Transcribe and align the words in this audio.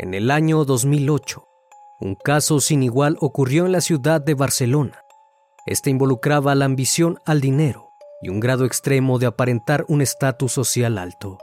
En 0.00 0.14
el 0.14 0.30
año 0.30 0.64
2008, 0.64 1.44
un 2.00 2.14
caso 2.14 2.60
sin 2.60 2.84
igual 2.84 3.16
ocurrió 3.20 3.66
en 3.66 3.72
la 3.72 3.80
ciudad 3.80 4.20
de 4.20 4.34
Barcelona. 4.34 5.02
Este 5.66 5.90
involucraba 5.90 6.54
la 6.54 6.66
ambición 6.66 7.18
al 7.26 7.40
dinero 7.40 7.90
y 8.22 8.28
un 8.28 8.38
grado 8.38 8.64
extremo 8.64 9.18
de 9.18 9.26
aparentar 9.26 9.84
un 9.88 10.00
estatus 10.00 10.52
social 10.52 10.98
alto. 10.98 11.38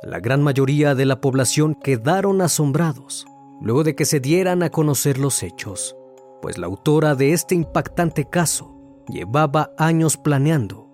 La 0.00 0.20
gran 0.20 0.44
mayoría 0.44 0.94
de 0.94 1.06
la 1.06 1.20
población 1.20 1.74
quedaron 1.74 2.40
asombrados 2.40 3.26
luego 3.60 3.82
de 3.82 3.96
que 3.96 4.04
se 4.04 4.20
dieran 4.20 4.62
a 4.62 4.70
conocer 4.70 5.18
los 5.18 5.42
hechos, 5.42 5.96
pues 6.40 6.56
la 6.56 6.68
autora 6.68 7.16
de 7.16 7.32
este 7.32 7.56
impactante 7.56 8.26
caso 8.26 8.76
llevaba 9.08 9.72
años 9.76 10.16
planeando 10.16 10.88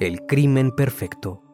el 0.00 0.26
crimen 0.26 0.72
perfecto. 0.72 1.47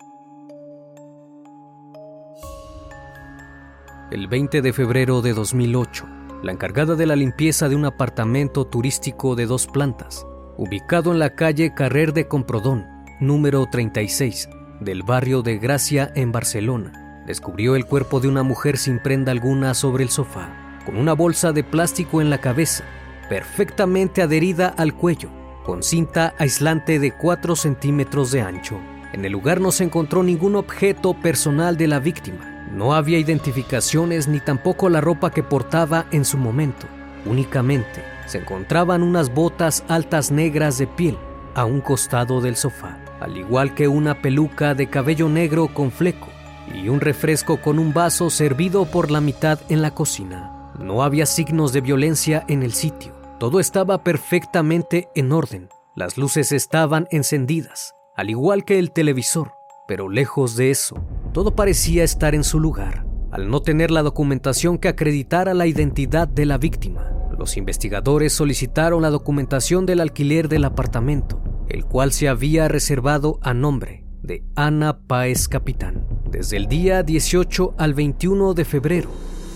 El 4.15 4.29
20 4.29 4.63
de 4.63 4.73
febrero 4.73 5.23
de 5.23 5.33
2008, 5.33 6.07
la 6.45 6.53
encargada 6.53 6.95
de 6.95 7.05
la 7.05 7.17
limpieza 7.17 7.69
de 7.69 7.75
un 7.75 7.85
apartamento 7.85 8.65
turístico 8.65 9.35
de 9.35 9.45
dos 9.45 9.67
plantas, 9.67 10.25
ubicado 10.57 11.11
en 11.11 11.19
la 11.19 11.35
calle 11.35 11.75
Carrer 11.75 12.13
de 12.13 12.29
Comprodón, 12.29 12.87
número 13.19 13.67
36, 13.69 14.49
del 14.79 15.03
barrio 15.03 15.43
de 15.43 15.59
Gracia 15.59 16.13
en 16.15 16.31
Barcelona, 16.31 17.25
descubrió 17.27 17.75
el 17.75 17.87
cuerpo 17.87 18.21
de 18.21 18.29
una 18.29 18.45
mujer 18.45 18.79
sin 18.79 19.01
prenda 19.01 19.33
alguna 19.33 19.75
sobre 19.75 20.05
el 20.05 20.11
sofá, 20.11 20.79
con 20.87 20.97
una 20.97 21.15
bolsa 21.15 21.51
de 21.51 21.65
plástico 21.65 22.21
en 22.21 22.31
la 22.31 22.39
cabeza, 22.39 22.85
perfectamente 23.29 24.23
adherida 24.23 24.69
al 24.69 24.95
cuello, 24.95 25.31
con 25.67 25.83
cinta 25.83 26.35
aislante 26.39 27.01
de 27.01 27.11
4 27.11 27.57
centímetros 27.57 28.31
de 28.31 28.43
ancho. 28.43 28.79
En 29.13 29.25
el 29.25 29.33
lugar 29.33 29.61
no 29.61 29.73
se 29.73 29.83
encontró 29.83 30.23
ningún 30.23 30.55
objeto 30.55 31.15
personal 31.15 31.77
de 31.77 31.89
la 31.89 31.99
víctima, 31.99 32.54
no 32.75 32.95
había 32.95 33.19
identificaciones 33.19 34.27
ni 34.27 34.41
tampoco 34.41 34.89
la 34.89 35.01
ropa 35.01 35.31
que 35.31 35.43
portaba 35.43 36.07
en 36.11 36.25
su 36.25 36.37
momento. 36.37 36.87
Únicamente 37.25 38.03
se 38.27 38.39
encontraban 38.39 39.03
unas 39.03 39.33
botas 39.33 39.85
altas 39.89 40.31
negras 40.31 40.79
de 40.79 40.87
piel 40.87 41.17
a 41.55 41.65
un 41.65 41.81
costado 41.81 42.41
del 42.41 42.57
sofá, 42.57 42.99
al 43.21 43.37
igual 43.37 43.75
que 43.75 43.87
una 43.87 44.21
peluca 44.21 44.75
de 44.75 44.89
cabello 44.89 45.29
negro 45.29 45.69
con 45.73 45.93
fleco 45.93 46.29
y 46.75 46.89
un 46.89 47.01
refresco 47.01 47.61
con 47.61 47.79
un 47.79 47.93
vaso 47.93 48.29
servido 48.29 48.87
por 48.87 49.11
la 49.11 49.21
mitad 49.21 49.61
en 49.69 49.81
la 49.81 49.93
cocina. 49.93 50.73
No 50.79 51.05
había 51.05 51.27
signos 51.27 51.73
de 51.73 51.81
violencia 51.81 52.45
en 52.49 52.63
el 52.63 52.73
sitio. 52.73 53.13
Todo 53.39 53.61
estaba 53.61 54.03
perfectamente 54.03 55.09
en 55.15 55.31
orden. 55.31 55.69
Las 55.95 56.19
luces 56.19 56.51
estaban 56.51 57.07
encendidas, 57.11 57.95
al 58.17 58.31
igual 58.31 58.65
que 58.65 58.81
el 58.81 58.91
televisor. 58.91 59.53
Pero 59.87 60.09
lejos 60.09 60.57
de 60.57 60.71
eso, 60.71 60.97
todo 61.35 61.57
parecía 61.57 62.05
estar 62.05 62.37
en 62.37 62.45
su 62.45 62.61
lugar. 62.61 63.05
Al 63.33 63.51
no 63.51 63.61
tener 63.61 63.91
la 63.91 64.05
documentación 64.05 64.79
que 64.79 64.87
acreditara 64.87 65.53
la 65.53 65.67
identidad 65.67 66.29
de 66.29 66.47
la 66.47 66.59
víctima, 66.59 67.11
los 67.37 67.57
investigadores 67.57 68.33
solicitaron 68.33 69.03
la 69.03 69.11
documentación 69.11 69.85
del 69.85 69.99
alquiler 69.99 70.49
del 70.49 70.65
apartamento, 70.65 71.43
el 71.69 71.85
cual 71.85 72.13
se 72.13 72.29
había 72.29 72.69
reservado 72.69 73.41
a 73.43 73.53
nombre 73.53 74.05
de 74.23 74.45
Ana 74.55 75.01
Páez 75.09 75.49
Capitán. 75.49 76.07
Desde 76.31 76.57
el 76.57 76.69
día 76.69 77.03
18 77.03 77.75
al 77.79 77.95
21 77.95 78.55
de 78.55 78.65
febrero, 78.65 79.11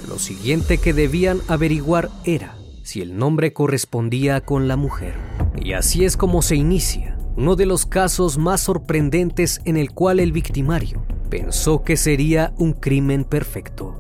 lo 0.09 0.19
siguiente 0.19 0.79
que 0.79 0.93
debían 0.93 1.39
averiguar 1.47 2.11
era 2.25 2.57
si 2.83 3.03
el 3.03 3.17
nombre 3.17 3.53
correspondía 3.53 4.41
con 4.41 4.67
la 4.67 4.75
mujer. 4.75 5.15
Y 5.63 5.75
así 5.75 6.05
es 6.05 6.17
como 6.17 6.43
se 6.43 6.57
inicia 6.57 7.17
uno 7.37 7.55
de 7.55 7.67
los 7.67 7.87
casos 7.87 8.37
más 8.37 8.63
sorprendentes 8.63 9.61
en 9.65 9.77
el 9.77 9.93
cual 9.93 10.19
el 10.19 10.33
victimario 10.33 11.07
pensó 11.29 11.83
que 11.83 11.97
sería 11.97 12.53
un 12.59 12.73
crimen 12.73 13.25
perfecto. 13.25 13.95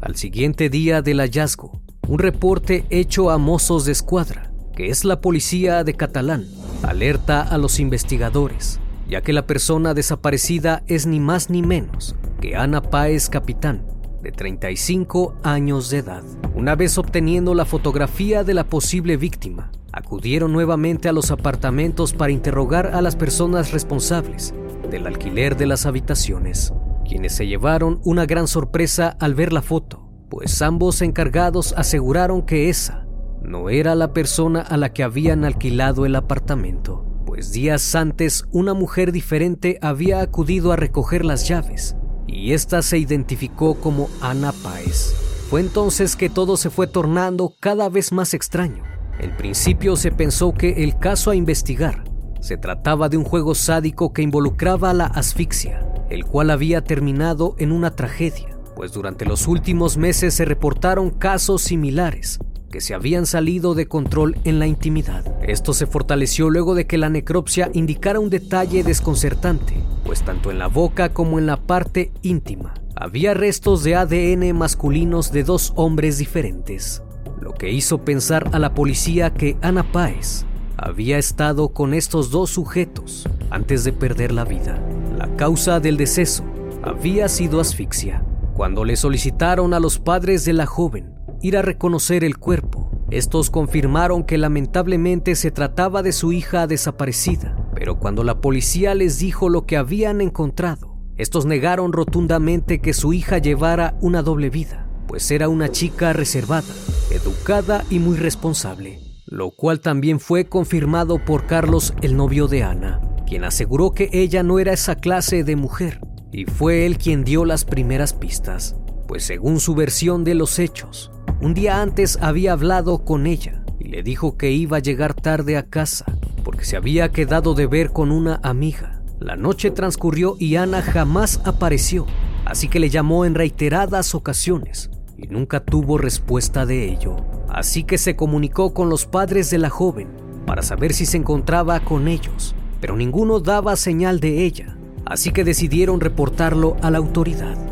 Al 0.00 0.16
siguiente 0.16 0.68
día 0.68 1.00
del 1.00 1.20
hallazgo, 1.20 1.80
un 2.08 2.18
reporte 2.18 2.84
hecho 2.90 3.30
a 3.30 3.38
mozos 3.38 3.84
de 3.84 3.92
escuadra, 3.92 4.52
que 4.74 4.88
es 4.88 5.04
la 5.04 5.20
policía 5.20 5.84
de 5.84 5.94
Catalán, 5.94 6.46
alerta 6.82 7.42
a 7.42 7.58
los 7.58 7.78
investigadores, 7.78 8.80
ya 9.08 9.22
que 9.22 9.32
la 9.32 9.46
persona 9.46 9.94
desaparecida 9.94 10.82
es 10.86 11.06
ni 11.06 11.20
más 11.20 11.50
ni 11.50 11.62
menos 11.62 12.16
que 12.40 12.56
Ana 12.56 12.82
Páez 12.82 13.28
Capitán, 13.28 13.86
de 14.22 14.30
35 14.30 15.34
años 15.42 15.90
de 15.90 15.98
edad. 15.98 16.22
Una 16.54 16.76
vez 16.76 16.96
obteniendo 16.96 17.54
la 17.54 17.64
fotografía 17.64 18.44
de 18.44 18.54
la 18.54 18.64
posible 18.64 19.16
víctima, 19.16 19.72
acudieron 19.92 20.52
nuevamente 20.52 21.08
a 21.08 21.12
los 21.12 21.30
apartamentos 21.30 22.12
para 22.12 22.32
interrogar 22.32 22.94
a 22.94 23.02
las 23.02 23.16
personas 23.16 23.72
responsables 23.72 24.54
del 24.88 25.06
alquiler 25.06 25.56
de 25.56 25.66
las 25.66 25.86
habitaciones, 25.86 26.72
quienes 27.04 27.34
se 27.34 27.46
llevaron 27.46 28.00
una 28.04 28.24
gran 28.24 28.46
sorpresa 28.46 29.16
al 29.20 29.34
ver 29.34 29.52
la 29.52 29.62
foto, 29.62 30.08
pues 30.30 30.62
ambos 30.62 31.02
encargados 31.02 31.74
aseguraron 31.76 32.42
que 32.42 32.68
esa 32.68 33.06
no 33.42 33.70
era 33.70 33.96
la 33.96 34.12
persona 34.12 34.60
a 34.60 34.76
la 34.76 34.92
que 34.92 35.02
habían 35.02 35.44
alquilado 35.44 36.06
el 36.06 36.14
apartamento, 36.14 37.04
pues 37.26 37.50
días 37.50 37.94
antes 37.96 38.44
una 38.52 38.72
mujer 38.72 39.10
diferente 39.10 39.78
había 39.82 40.20
acudido 40.20 40.70
a 40.70 40.76
recoger 40.76 41.24
las 41.24 41.48
llaves 41.48 41.96
y 42.26 42.52
ésta 42.52 42.82
se 42.82 42.98
identificó 42.98 43.74
como 43.74 44.08
Ana 44.20 44.52
Páez. 44.52 45.14
Fue 45.50 45.60
entonces 45.60 46.16
que 46.16 46.30
todo 46.30 46.56
se 46.56 46.70
fue 46.70 46.86
tornando 46.86 47.54
cada 47.60 47.88
vez 47.88 48.12
más 48.12 48.34
extraño. 48.34 48.84
En 49.18 49.36
principio 49.36 49.96
se 49.96 50.10
pensó 50.10 50.54
que 50.54 50.84
el 50.84 50.98
caso 50.98 51.30
a 51.30 51.36
investigar 51.36 52.04
se 52.40 52.56
trataba 52.56 53.08
de 53.08 53.16
un 53.16 53.24
juego 53.24 53.54
sádico 53.54 54.12
que 54.12 54.22
involucraba 54.22 54.92
la 54.94 55.06
asfixia, 55.06 55.86
el 56.10 56.24
cual 56.24 56.50
había 56.50 56.82
terminado 56.82 57.54
en 57.58 57.70
una 57.70 57.94
tragedia, 57.94 58.58
pues 58.74 58.92
durante 58.92 59.24
los 59.24 59.46
últimos 59.46 59.96
meses 59.96 60.34
se 60.34 60.44
reportaron 60.44 61.10
casos 61.10 61.62
similares 61.62 62.38
que 62.72 62.80
se 62.80 62.94
habían 62.94 63.26
salido 63.26 63.74
de 63.74 63.86
control 63.86 64.36
en 64.42 64.58
la 64.58 64.66
intimidad. 64.66 65.24
Esto 65.44 65.74
se 65.74 65.86
fortaleció 65.86 66.50
luego 66.50 66.74
de 66.74 66.88
que 66.88 66.98
la 66.98 67.08
necropsia 67.08 67.70
indicara 67.72 68.18
un 68.18 68.30
detalle 68.30 68.82
desconcertante, 68.82 69.74
pues 70.04 70.22
tanto 70.22 70.50
en 70.50 70.58
la 70.58 70.66
boca 70.66 71.12
como 71.12 71.38
en 71.38 71.46
la 71.46 71.58
parte 71.58 72.10
íntima 72.22 72.74
había 73.02 73.34
restos 73.34 73.82
de 73.82 73.96
ADN 73.96 74.56
masculinos 74.56 75.32
de 75.32 75.42
dos 75.42 75.72
hombres 75.76 76.18
diferentes, 76.18 77.02
lo 77.40 77.52
que 77.52 77.72
hizo 77.72 78.04
pensar 78.04 78.48
a 78.52 78.58
la 78.58 78.74
policía 78.74 79.34
que 79.34 79.56
Ana 79.60 79.90
Páez 79.90 80.44
había 80.76 81.18
estado 81.18 81.70
con 81.70 81.94
estos 81.94 82.30
dos 82.30 82.50
sujetos 82.50 83.28
antes 83.50 83.84
de 83.84 83.92
perder 83.92 84.30
la 84.32 84.44
vida. 84.44 84.80
La 85.16 85.34
causa 85.36 85.80
del 85.80 85.96
deceso 85.96 86.44
había 86.82 87.28
sido 87.28 87.60
asfixia. 87.60 88.24
Cuando 88.54 88.84
le 88.84 88.96
solicitaron 88.96 89.74
a 89.74 89.80
los 89.80 89.98
padres 89.98 90.44
de 90.44 90.52
la 90.52 90.66
joven 90.66 91.12
ir 91.42 91.56
a 91.56 91.62
reconocer 91.62 92.24
el 92.24 92.38
cuerpo, 92.38 92.90
estos 93.10 93.50
confirmaron 93.50 94.24
que 94.24 94.38
lamentablemente 94.38 95.34
se 95.34 95.50
trataba 95.50 96.02
de 96.02 96.12
su 96.12 96.32
hija 96.32 96.66
desaparecida, 96.66 97.56
pero 97.74 97.98
cuando 97.98 98.24
la 98.24 98.40
policía 98.40 98.94
les 98.94 99.18
dijo 99.18 99.48
lo 99.48 99.66
que 99.66 99.76
habían 99.76 100.20
encontrado, 100.20 100.96
estos 101.16 101.44
negaron 101.44 101.92
rotundamente 101.92 102.80
que 102.80 102.94
su 102.94 103.12
hija 103.12 103.38
llevara 103.38 103.96
una 104.00 104.22
doble 104.22 104.48
vida, 104.48 104.88
pues 105.08 105.30
era 105.30 105.48
una 105.48 105.70
chica 105.70 106.12
reservada, 106.12 106.72
educada 107.10 107.84
y 107.90 107.98
muy 107.98 108.16
responsable 108.16 109.12
lo 109.32 109.50
cual 109.50 109.80
también 109.80 110.20
fue 110.20 110.44
confirmado 110.44 111.24
por 111.24 111.46
Carlos, 111.46 111.94
el 112.02 112.18
novio 112.18 112.48
de 112.48 112.64
Ana, 112.64 113.00
quien 113.26 113.44
aseguró 113.44 113.92
que 113.92 114.10
ella 114.12 114.42
no 114.42 114.58
era 114.58 114.74
esa 114.74 114.96
clase 114.96 115.42
de 115.42 115.56
mujer, 115.56 116.00
y 116.30 116.44
fue 116.44 116.84
él 116.84 116.98
quien 116.98 117.24
dio 117.24 117.46
las 117.46 117.64
primeras 117.64 118.12
pistas, 118.12 118.76
pues 119.12 119.24
según 119.24 119.60
su 119.60 119.74
versión 119.74 120.24
de 120.24 120.34
los 120.34 120.58
hechos, 120.58 121.10
un 121.42 121.52
día 121.52 121.82
antes 121.82 122.18
había 122.22 122.54
hablado 122.54 123.04
con 123.04 123.26
ella 123.26 123.62
y 123.78 123.88
le 123.88 124.02
dijo 124.02 124.38
que 124.38 124.52
iba 124.52 124.78
a 124.78 124.80
llegar 124.80 125.12
tarde 125.12 125.58
a 125.58 125.64
casa 125.68 126.06
porque 126.42 126.64
se 126.64 126.78
había 126.78 127.10
quedado 127.10 127.52
de 127.52 127.66
ver 127.66 127.90
con 127.90 128.10
una 128.10 128.40
amiga. 128.42 129.02
La 129.20 129.36
noche 129.36 129.70
transcurrió 129.70 130.36
y 130.38 130.56
Ana 130.56 130.80
jamás 130.80 131.42
apareció, 131.44 132.06
así 132.46 132.68
que 132.68 132.80
le 132.80 132.88
llamó 132.88 133.26
en 133.26 133.34
reiteradas 133.34 134.14
ocasiones 134.14 134.88
y 135.18 135.26
nunca 135.26 135.60
tuvo 135.60 135.98
respuesta 135.98 136.64
de 136.64 136.90
ello. 136.90 137.16
Así 137.50 137.84
que 137.84 137.98
se 137.98 138.16
comunicó 138.16 138.72
con 138.72 138.88
los 138.88 139.04
padres 139.04 139.50
de 139.50 139.58
la 139.58 139.68
joven 139.68 140.08
para 140.46 140.62
saber 140.62 140.94
si 140.94 141.04
se 141.04 141.18
encontraba 141.18 141.80
con 141.80 142.08
ellos, 142.08 142.54
pero 142.80 142.96
ninguno 142.96 143.40
daba 143.40 143.76
señal 143.76 144.20
de 144.20 144.46
ella, 144.46 144.74
así 145.04 145.32
que 145.32 145.44
decidieron 145.44 146.00
reportarlo 146.00 146.78
a 146.80 146.90
la 146.90 146.96
autoridad. 146.96 147.71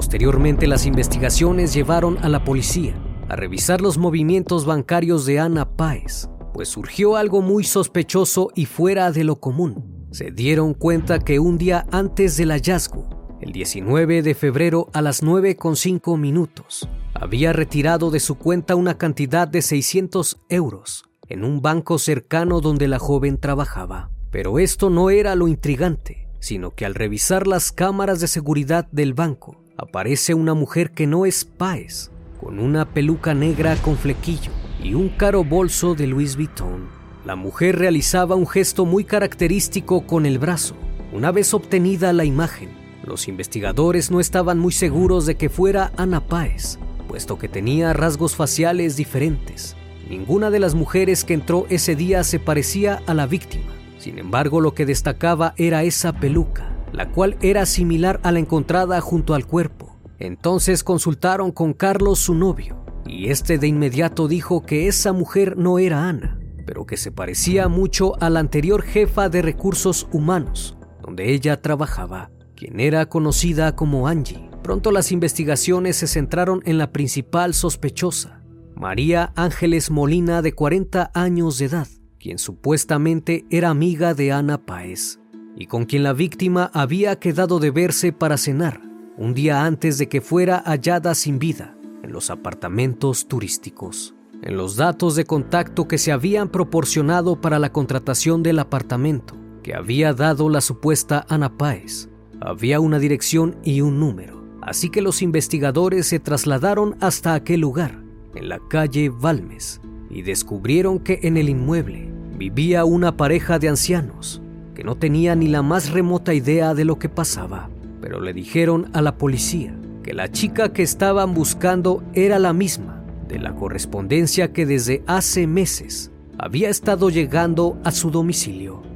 Posteriormente 0.00 0.66
las 0.66 0.86
investigaciones 0.86 1.74
llevaron 1.74 2.16
a 2.24 2.30
la 2.30 2.42
policía 2.42 2.98
a 3.28 3.36
revisar 3.36 3.82
los 3.82 3.98
movimientos 3.98 4.64
bancarios 4.64 5.26
de 5.26 5.38
Ana 5.38 5.76
Páez, 5.76 6.30
pues 6.54 6.70
surgió 6.70 7.16
algo 7.16 7.42
muy 7.42 7.64
sospechoso 7.64 8.48
y 8.54 8.64
fuera 8.64 9.12
de 9.12 9.24
lo 9.24 9.40
común. 9.40 10.06
Se 10.10 10.30
dieron 10.30 10.72
cuenta 10.72 11.18
que 11.18 11.38
un 11.38 11.58
día 11.58 11.84
antes 11.92 12.38
del 12.38 12.50
hallazgo, 12.50 13.36
el 13.42 13.52
19 13.52 14.22
de 14.22 14.34
febrero 14.34 14.88
a 14.94 15.02
las 15.02 15.22
9.5 15.22 16.16
minutos, 16.16 16.88
había 17.12 17.52
retirado 17.52 18.10
de 18.10 18.20
su 18.20 18.36
cuenta 18.36 18.76
una 18.76 18.96
cantidad 18.96 19.46
de 19.48 19.60
600 19.60 20.38
euros 20.48 21.04
en 21.28 21.44
un 21.44 21.60
banco 21.60 21.98
cercano 21.98 22.62
donde 22.62 22.88
la 22.88 22.98
joven 22.98 23.36
trabajaba. 23.36 24.10
Pero 24.30 24.60
esto 24.60 24.88
no 24.88 25.10
era 25.10 25.34
lo 25.34 25.46
intrigante, 25.46 26.26
sino 26.38 26.70
que 26.70 26.86
al 26.86 26.94
revisar 26.94 27.46
las 27.46 27.70
cámaras 27.70 28.18
de 28.20 28.28
seguridad 28.28 28.88
del 28.92 29.12
banco, 29.12 29.60
aparece 29.80 30.34
una 30.34 30.52
mujer 30.52 30.90
que 30.90 31.06
no 31.06 31.24
es 31.24 31.46
Páez, 31.46 32.10
con 32.38 32.58
una 32.58 32.84
peluca 32.84 33.32
negra 33.32 33.76
con 33.76 33.96
flequillo 33.96 34.52
y 34.82 34.92
un 34.92 35.08
caro 35.08 35.42
bolso 35.42 35.94
de 35.94 36.06
Louis 36.06 36.36
Vuitton. 36.36 36.88
La 37.24 37.34
mujer 37.34 37.78
realizaba 37.78 38.34
un 38.34 38.46
gesto 38.46 38.84
muy 38.84 39.04
característico 39.04 40.06
con 40.06 40.26
el 40.26 40.38
brazo. 40.38 40.74
Una 41.12 41.32
vez 41.32 41.54
obtenida 41.54 42.12
la 42.12 42.24
imagen, 42.24 42.68
los 43.04 43.26
investigadores 43.26 44.10
no 44.10 44.20
estaban 44.20 44.58
muy 44.58 44.72
seguros 44.72 45.24
de 45.24 45.36
que 45.36 45.48
fuera 45.48 45.92
Ana 45.96 46.20
Páez, 46.20 46.78
puesto 47.08 47.38
que 47.38 47.48
tenía 47.48 47.94
rasgos 47.94 48.36
faciales 48.36 48.96
diferentes. 48.96 49.76
Ninguna 50.10 50.50
de 50.50 50.60
las 50.60 50.74
mujeres 50.74 51.24
que 51.24 51.34
entró 51.34 51.66
ese 51.70 51.96
día 51.96 52.22
se 52.24 52.38
parecía 52.38 53.02
a 53.06 53.14
la 53.14 53.26
víctima. 53.26 53.72
Sin 53.98 54.18
embargo, 54.18 54.60
lo 54.60 54.74
que 54.74 54.86
destacaba 54.86 55.54
era 55.56 55.84
esa 55.84 56.12
peluca, 56.12 56.69
la 56.92 57.10
cual 57.10 57.36
era 57.40 57.66
similar 57.66 58.20
a 58.22 58.32
la 58.32 58.38
encontrada 58.38 59.00
junto 59.00 59.34
al 59.34 59.46
cuerpo. 59.46 59.96
Entonces 60.18 60.84
consultaron 60.84 61.50
con 61.52 61.72
Carlos, 61.72 62.18
su 62.18 62.34
novio, 62.34 62.84
y 63.06 63.30
este 63.30 63.58
de 63.58 63.68
inmediato 63.68 64.28
dijo 64.28 64.62
que 64.62 64.86
esa 64.86 65.12
mujer 65.12 65.56
no 65.56 65.78
era 65.78 66.08
Ana, 66.08 66.38
pero 66.66 66.86
que 66.86 66.96
se 66.96 67.10
parecía 67.10 67.68
mucho 67.68 68.20
a 68.22 68.28
la 68.28 68.40
anterior 68.40 68.82
jefa 68.82 69.28
de 69.28 69.42
recursos 69.42 70.08
humanos, 70.12 70.76
donde 71.02 71.32
ella 71.32 71.60
trabajaba 71.62 72.30
quien 72.54 72.78
era 72.78 73.06
conocida 73.06 73.74
como 73.74 74.06
Angie. 74.06 74.50
Pronto 74.62 74.92
las 74.92 75.12
investigaciones 75.12 75.96
se 75.96 76.06
centraron 76.06 76.60
en 76.66 76.76
la 76.76 76.92
principal 76.92 77.54
sospechosa, 77.54 78.42
María 78.76 79.32
Ángeles 79.34 79.90
Molina, 79.90 80.42
de 80.42 80.52
40 80.52 81.10
años 81.14 81.58
de 81.58 81.64
edad, 81.66 81.88
quien 82.18 82.38
supuestamente 82.38 83.46
era 83.50 83.70
amiga 83.70 84.12
de 84.12 84.32
Ana 84.32 84.58
Páez 84.58 85.19
y 85.56 85.66
con 85.66 85.84
quien 85.84 86.02
la 86.02 86.12
víctima 86.12 86.70
había 86.74 87.18
quedado 87.18 87.58
de 87.58 87.70
verse 87.70 88.12
para 88.12 88.36
cenar 88.36 88.80
un 89.16 89.34
día 89.34 89.66
antes 89.66 89.98
de 89.98 90.08
que 90.08 90.22
fuera 90.22 90.62
hallada 90.64 91.14
sin 91.14 91.38
vida 91.38 91.76
en 92.02 92.12
los 92.12 92.30
apartamentos 92.30 93.28
turísticos. 93.28 94.14
En 94.42 94.56
los 94.56 94.76
datos 94.76 95.14
de 95.16 95.26
contacto 95.26 95.86
que 95.86 95.98
se 95.98 96.12
habían 96.12 96.48
proporcionado 96.48 97.38
para 97.38 97.58
la 97.58 97.70
contratación 97.70 98.42
del 98.42 98.58
apartamento 98.58 99.36
que 99.62 99.74
había 99.74 100.14
dado 100.14 100.48
la 100.48 100.62
supuesta 100.62 101.26
Ana 101.28 101.58
Páez, 101.58 102.08
había 102.40 102.80
una 102.80 102.98
dirección 102.98 103.56
y 103.62 103.82
un 103.82 104.00
número, 104.00 104.42
así 104.62 104.88
que 104.88 105.02
los 105.02 105.20
investigadores 105.20 106.06
se 106.06 106.18
trasladaron 106.18 106.96
hasta 107.00 107.34
aquel 107.34 107.60
lugar, 107.60 108.02
en 108.34 108.48
la 108.48 108.58
calle 108.70 109.10
Valmes, 109.10 109.82
y 110.08 110.22
descubrieron 110.22 110.98
que 110.98 111.20
en 111.24 111.36
el 111.36 111.50
inmueble 111.50 112.10
vivía 112.38 112.86
una 112.86 113.18
pareja 113.18 113.58
de 113.58 113.68
ancianos 113.68 114.40
no 114.84 114.96
tenía 114.96 115.34
ni 115.34 115.48
la 115.48 115.62
más 115.62 115.90
remota 115.90 116.34
idea 116.34 116.74
de 116.74 116.84
lo 116.84 116.98
que 116.98 117.08
pasaba, 117.08 117.68
pero 118.00 118.20
le 118.20 118.32
dijeron 118.32 118.90
a 118.92 119.02
la 119.02 119.16
policía 119.16 119.74
que 120.02 120.14
la 120.14 120.30
chica 120.30 120.72
que 120.72 120.82
estaban 120.82 121.34
buscando 121.34 122.02
era 122.14 122.38
la 122.38 122.52
misma 122.52 123.02
de 123.28 123.38
la 123.38 123.54
correspondencia 123.54 124.52
que 124.52 124.66
desde 124.66 125.02
hace 125.06 125.46
meses 125.46 126.10
había 126.38 126.68
estado 126.68 127.10
llegando 127.10 127.78
a 127.84 127.90
su 127.90 128.10
domicilio. 128.10 128.89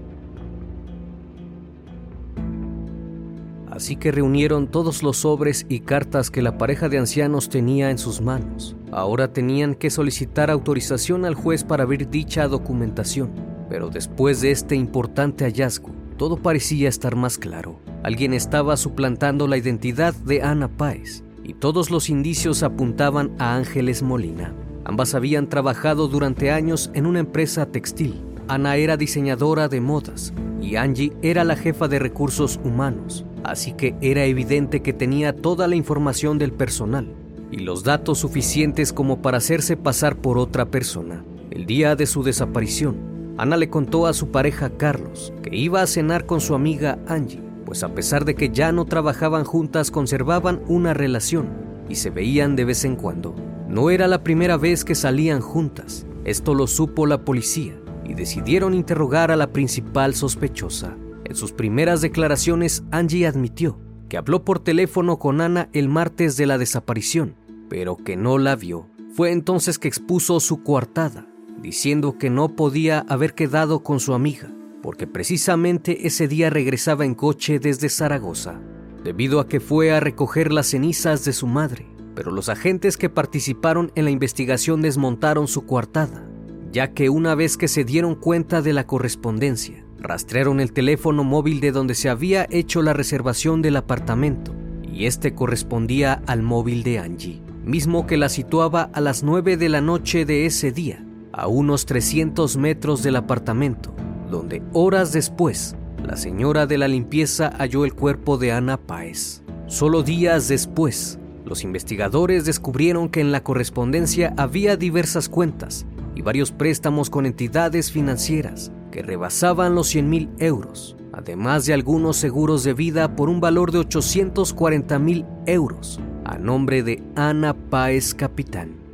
Así 3.74 3.96
que 3.96 4.12
reunieron 4.12 4.68
todos 4.68 5.02
los 5.02 5.18
sobres 5.18 5.66
y 5.68 5.80
cartas 5.80 6.30
que 6.30 6.42
la 6.42 6.56
pareja 6.56 6.88
de 6.88 6.98
ancianos 6.98 7.48
tenía 7.48 7.90
en 7.90 7.98
sus 7.98 8.20
manos. 8.20 8.76
Ahora 8.92 9.32
tenían 9.32 9.74
que 9.74 9.90
solicitar 9.90 10.48
autorización 10.48 11.24
al 11.24 11.34
juez 11.34 11.64
para 11.64 11.82
abrir 11.82 12.08
dicha 12.08 12.46
documentación, 12.46 13.32
pero 13.68 13.88
después 13.88 14.40
de 14.40 14.52
este 14.52 14.76
importante 14.76 15.44
hallazgo, 15.44 15.90
todo 16.16 16.36
parecía 16.36 16.88
estar 16.88 17.16
más 17.16 17.36
claro. 17.36 17.80
Alguien 18.04 18.32
estaba 18.32 18.76
suplantando 18.76 19.48
la 19.48 19.56
identidad 19.56 20.14
de 20.14 20.42
Ana 20.42 20.68
Páez 20.68 21.24
y 21.42 21.54
todos 21.54 21.90
los 21.90 22.08
indicios 22.08 22.62
apuntaban 22.62 23.32
a 23.40 23.56
Ángeles 23.56 24.02
Molina. 24.02 24.54
Ambas 24.84 25.14
habían 25.14 25.48
trabajado 25.48 26.06
durante 26.06 26.52
años 26.52 26.90
en 26.94 27.06
una 27.06 27.18
empresa 27.18 27.66
textil. 27.66 28.22
Ana 28.48 28.76
era 28.76 28.96
diseñadora 28.96 29.68
de 29.68 29.80
modas 29.80 30.32
y 30.60 30.76
Angie 30.76 31.12
era 31.22 31.44
la 31.44 31.56
jefa 31.56 31.88
de 31.88 31.98
recursos 31.98 32.60
humanos 32.64 33.24
así 33.44 33.72
que 33.72 33.94
era 34.00 34.24
evidente 34.24 34.80
que 34.80 34.92
tenía 34.92 35.36
toda 35.36 35.68
la 35.68 35.76
información 35.76 36.38
del 36.38 36.52
personal 36.52 37.14
y 37.52 37.58
los 37.58 37.84
datos 37.84 38.18
suficientes 38.18 38.92
como 38.92 39.22
para 39.22 39.38
hacerse 39.38 39.76
pasar 39.76 40.16
por 40.16 40.38
otra 40.38 40.64
persona. 40.64 41.24
El 41.50 41.66
día 41.66 41.94
de 41.94 42.06
su 42.06 42.24
desaparición, 42.24 43.34
Ana 43.36 43.56
le 43.56 43.68
contó 43.68 44.06
a 44.06 44.14
su 44.14 44.30
pareja 44.30 44.70
Carlos 44.70 45.32
que 45.42 45.54
iba 45.54 45.82
a 45.82 45.86
cenar 45.86 46.26
con 46.26 46.40
su 46.40 46.54
amiga 46.54 46.98
Angie, 47.06 47.42
pues 47.64 47.84
a 47.84 47.94
pesar 47.94 48.24
de 48.24 48.34
que 48.34 48.48
ya 48.48 48.72
no 48.72 48.86
trabajaban 48.86 49.44
juntas 49.44 49.90
conservaban 49.90 50.62
una 50.66 50.94
relación 50.94 51.48
y 51.88 51.96
se 51.96 52.10
veían 52.10 52.56
de 52.56 52.64
vez 52.64 52.84
en 52.84 52.96
cuando. 52.96 53.36
No 53.68 53.90
era 53.90 54.08
la 54.08 54.24
primera 54.24 54.56
vez 54.56 54.84
que 54.84 54.94
salían 54.94 55.40
juntas, 55.40 56.06
esto 56.24 56.54
lo 56.54 56.66
supo 56.66 57.06
la 57.06 57.24
policía 57.24 57.74
y 58.04 58.14
decidieron 58.14 58.74
interrogar 58.74 59.30
a 59.30 59.36
la 59.36 59.52
principal 59.52 60.14
sospechosa. 60.14 60.96
En 61.24 61.36
sus 61.36 61.52
primeras 61.52 62.00
declaraciones, 62.00 62.84
Angie 62.90 63.26
admitió 63.26 63.78
que 64.08 64.16
habló 64.18 64.44
por 64.44 64.60
teléfono 64.60 65.18
con 65.18 65.40
Ana 65.40 65.68
el 65.72 65.88
martes 65.88 66.36
de 66.36 66.46
la 66.46 66.58
desaparición, 66.58 67.34
pero 67.68 67.96
que 67.96 68.16
no 68.16 68.38
la 68.38 68.56
vio. 68.56 68.88
Fue 69.14 69.32
entonces 69.32 69.78
que 69.78 69.88
expuso 69.88 70.38
su 70.40 70.62
coartada, 70.62 71.26
diciendo 71.60 72.18
que 72.18 72.30
no 72.30 72.54
podía 72.54 73.00
haber 73.08 73.34
quedado 73.34 73.82
con 73.82 74.00
su 74.00 74.12
amiga, 74.12 74.52
porque 74.82 75.06
precisamente 75.06 76.06
ese 76.06 76.28
día 76.28 76.50
regresaba 76.50 77.04
en 77.04 77.14
coche 77.14 77.58
desde 77.58 77.88
Zaragoza, 77.88 78.60
debido 79.02 79.40
a 79.40 79.48
que 79.48 79.60
fue 79.60 79.92
a 79.92 80.00
recoger 80.00 80.52
las 80.52 80.66
cenizas 80.68 81.24
de 81.24 81.32
su 81.32 81.46
madre. 81.46 81.86
Pero 82.14 82.30
los 82.30 82.48
agentes 82.48 82.96
que 82.96 83.08
participaron 83.08 83.90
en 83.96 84.04
la 84.04 84.10
investigación 84.10 84.82
desmontaron 84.82 85.48
su 85.48 85.66
coartada, 85.66 86.28
ya 86.74 86.88
que 86.88 87.08
una 87.08 87.36
vez 87.36 87.56
que 87.56 87.68
se 87.68 87.84
dieron 87.84 88.16
cuenta 88.16 88.60
de 88.60 88.72
la 88.72 88.84
correspondencia, 88.84 89.84
rastrearon 89.96 90.58
el 90.58 90.72
teléfono 90.72 91.22
móvil 91.22 91.60
de 91.60 91.70
donde 91.70 91.94
se 91.94 92.08
había 92.08 92.48
hecho 92.50 92.82
la 92.82 92.92
reservación 92.92 93.62
del 93.62 93.76
apartamento, 93.76 94.52
y 94.82 95.06
este 95.06 95.36
correspondía 95.36 96.20
al 96.26 96.42
móvil 96.42 96.82
de 96.82 96.98
Angie, 96.98 97.40
mismo 97.64 98.08
que 98.08 98.16
la 98.16 98.28
situaba 98.28 98.90
a 98.92 99.00
las 99.00 99.22
9 99.22 99.56
de 99.56 99.68
la 99.68 99.80
noche 99.80 100.24
de 100.24 100.46
ese 100.46 100.72
día, 100.72 101.06
a 101.30 101.46
unos 101.46 101.86
300 101.86 102.56
metros 102.56 103.04
del 103.04 103.14
apartamento, 103.14 103.94
donde 104.28 104.60
horas 104.72 105.12
después 105.12 105.76
la 106.04 106.16
señora 106.16 106.66
de 106.66 106.76
la 106.76 106.88
limpieza 106.88 107.52
halló 107.56 107.84
el 107.84 107.94
cuerpo 107.94 108.36
de 108.36 108.50
Ana 108.50 108.78
Páez. 108.78 109.44
Solo 109.68 110.02
días 110.02 110.48
después, 110.48 111.20
los 111.44 111.62
investigadores 111.62 112.44
descubrieron 112.44 113.08
que 113.10 113.20
en 113.20 113.30
la 113.30 113.44
correspondencia 113.44 114.34
había 114.36 114.76
diversas 114.76 115.28
cuentas 115.28 115.86
y 116.14 116.22
varios 116.22 116.52
préstamos 116.52 117.10
con 117.10 117.26
entidades 117.26 117.90
financieras 117.90 118.70
que 118.90 119.02
rebasaban 119.02 119.74
los 119.74 119.88
100 119.88 120.08
mil 120.08 120.30
euros, 120.38 120.96
además 121.12 121.66
de 121.66 121.74
algunos 121.74 122.16
seguros 122.16 122.62
de 122.64 122.74
vida 122.74 123.16
por 123.16 123.28
un 123.28 123.40
valor 123.40 123.72
de 123.72 123.78
840 123.78 124.98
mil 124.98 125.24
euros, 125.46 126.00
a 126.24 126.38
nombre 126.38 126.82
de 126.82 127.02
Ana 127.16 127.54
Páez 127.54 128.14
Capitán. 128.14 128.84